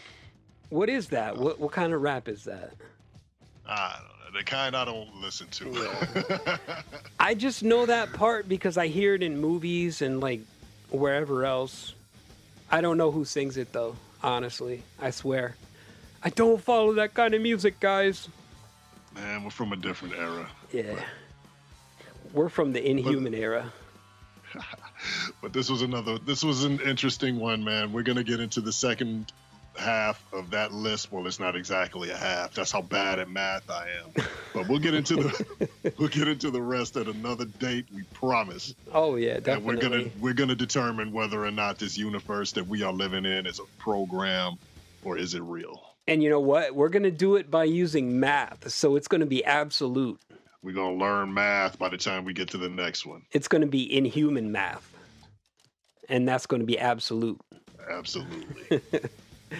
[0.69, 1.37] What is that?
[1.37, 2.73] What what kind of rap is that?
[3.67, 4.39] I don't know.
[4.39, 6.59] The kind I don't listen to.
[7.19, 10.41] I just know that part because I hear it in movies and like
[10.89, 11.93] wherever else.
[12.69, 14.83] I don't know who sings it though, honestly.
[14.99, 15.55] I swear.
[16.23, 18.27] I don't follow that kind of music, guys.
[19.15, 20.49] man, we're from a different era.
[20.73, 20.99] Yeah.
[22.33, 23.71] We're from the inhuman era.
[25.41, 26.17] But this was another.
[26.17, 27.93] This was an interesting one, man.
[27.93, 29.31] We're gonna get into the second
[29.77, 31.11] half of that list.
[31.11, 32.53] Well, it's not exactly a half.
[32.53, 34.25] That's how bad at math I am.
[34.53, 37.85] But we'll get into the we'll get into the rest at another date.
[37.93, 38.73] We promise.
[38.93, 39.75] Oh yeah, And definitely.
[39.75, 43.45] we're gonna we're gonna determine whether or not this universe that we are living in
[43.45, 44.55] is a program
[45.03, 45.83] or is it real.
[46.07, 46.73] And you know what?
[46.73, 50.19] We're gonna do it by using math, so it's gonna be absolute.
[50.63, 53.21] We're gonna learn math by the time we get to the next one.
[53.31, 54.91] It's gonna be inhuman math,
[56.09, 57.39] and that's gonna be absolute.
[57.89, 58.81] Absolutely.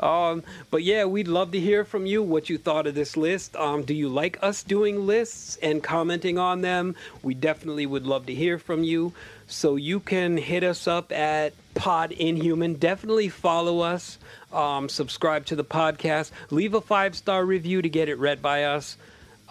[0.00, 3.56] Um, but yeah, we'd love to hear from you what you thought of this list.
[3.56, 6.94] Um, do you like us doing lists and commenting on them?
[7.24, 9.12] We definitely would love to hear from you.
[9.48, 12.74] So you can hit us up at Pod Inhuman.
[12.74, 14.18] Definitely follow us.
[14.52, 16.30] Um, subscribe to the podcast.
[16.50, 18.96] Leave a five star review to get it read by us.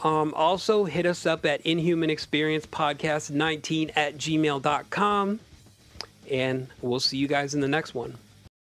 [0.04, 5.40] Um, also, hit us up at Inhuman Experience Podcast 19 at gmail.com.
[6.30, 8.18] And we'll see you guys in the next one.